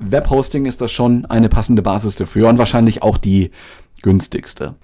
Webhosting 0.00 0.66
ist 0.66 0.80
da 0.80 0.88
schon 0.88 1.24
eine 1.26 1.48
passende 1.48 1.82
Basis 1.82 2.16
dafür 2.16 2.48
und 2.48 2.58
wahrscheinlich 2.58 3.02
auch 3.02 3.16
die 3.16 3.52
günstigste. 4.02 4.74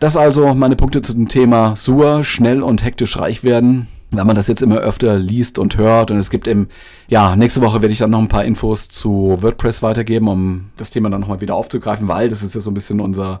Das 0.00 0.16
also 0.16 0.54
meine 0.54 0.76
Punkte 0.76 1.02
zu 1.02 1.12
dem 1.12 1.28
Thema 1.28 1.76
SUR, 1.76 2.24
schnell 2.24 2.62
und 2.62 2.82
hektisch 2.82 3.18
reich 3.18 3.44
werden 3.44 3.88
wenn 4.16 4.26
man 4.26 4.36
das 4.36 4.48
jetzt 4.48 4.62
immer 4.62 4.76
öfter 4.76 5.18
liest 5.18 5.58
und 5.58 5.76
hört 5.76 6.10
und 6.10 6.18
es 6.18 6.30
gibt 6.30 6.46
im, 6.46 6.68
ja, 7.08 7.36
nächste 7.36 7.60
Woche 7.60 7.82
werde 7.82 7.92
ich 7.92 7.98
dann 7.98 8.10
noch 8.10 8.20
ein 8.20 8.28
paar 8.28 8.44
Infos 8.44 8.88
zu 8.88 9.38
WordPress 9.40 9.82
weitergeben, 9.82 10.28
um 10.28 10.70
das 10.76 10.90
Thema 10.90 11.10
dann 11.10 11.20
nochmal 11.20 11.40
wieder 11.40 11.54
aufzugreifen, 11.54 12.08
weil 12.08 12.28
das 12.28 12.42
ist 12.42 12.54
ja 12.54 12.60
so 12.60 12.70
ein 12.70 12.74
bisschen 12.74 13.00
unser 13.00 13.40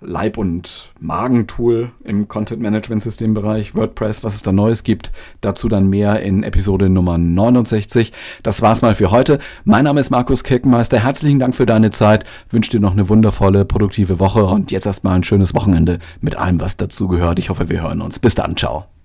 Leib- 0.00 0.38
und 0.38 0.92
Magentool 1.00 1.90
im 2.04 2.28
Content-Management-System-Bereich 2.28 3.74
WordPress, 3.74 4.22
was 4.22 4.34
es 4.34 4.42
da 4.42 4.52
Neues 4.52 4.84
gibt. 4.84 5.10
Dazu 5.40 5.68
dann 5.68 5.88
mehr 5.88 6.20
in 6.20 6.42
Episode 6.42 6.88
Nummer 6.88 7.18
69. 7.18 8.12
Das 8.42 8.62
war's 8.62 8.82
mal 8.82 8.94
für 8.94 9.10
heute. 9.10 9.38
Mein 9.64 9.84
Name 9.84 10.00
ist 10.00 10.10
Markus 10.10 10.44
Kirkenmeister. 10.44 11.02
Herzlichen 11.02 11.40
Dank 11.40 11.56
für 11.56 11.66
deine 11.66 11.90
Zeit. 11.90 12.24
Wünsche 12.50 12.70
dir 12.70 12.80
noch 12.80 12.92
eine 12.92 13.08
wundervolle, 13.08 13.64
produktive 13.64 14.20
Woche 14.20 14.44
und 14.44 14.70
jetzt 14.70 14.86
erstmal 14.86 15.16
ein 15.16 15.24
schönes 15.24 15.54
Wochenende 15.54 15.98
mit 16.20 16.36
allem, 16.36 16.60
was 16.60 16.76
dazu 16.76 17.08
gehört. 17.08 17.38
Ich 17.38 17.50
hoffe, 17.50 17.68
wir 17.68 17.82
hören 17.82 18.00
uns. 18.00 18.18
Bis 18.18 18.34
dann. 18.34 18.56
Ciao. 18.56 18.88